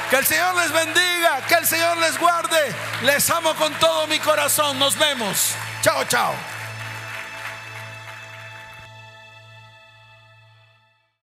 Que 0.08 0.16
el 0.16 0.26
Señor 0.26 0.56
les 0.56 0.72
bendiga, 0.72 1.40
que 1.46 1.54
el 1.54 1.66
Señor 1.66 1.96
les 1.98 2.18
guarde. 2.18 2.74
Les 3.02 3.28
amo 3.30 3.54
con 3.54 3.72
todo 3.74 4.06
mi 4.06 4.18
corazón. 4.18 4.78
Nos 4.78 4.96
vemos. 4.98 5.54
Chao, 5.82 6.04
chao. 6.04 6.34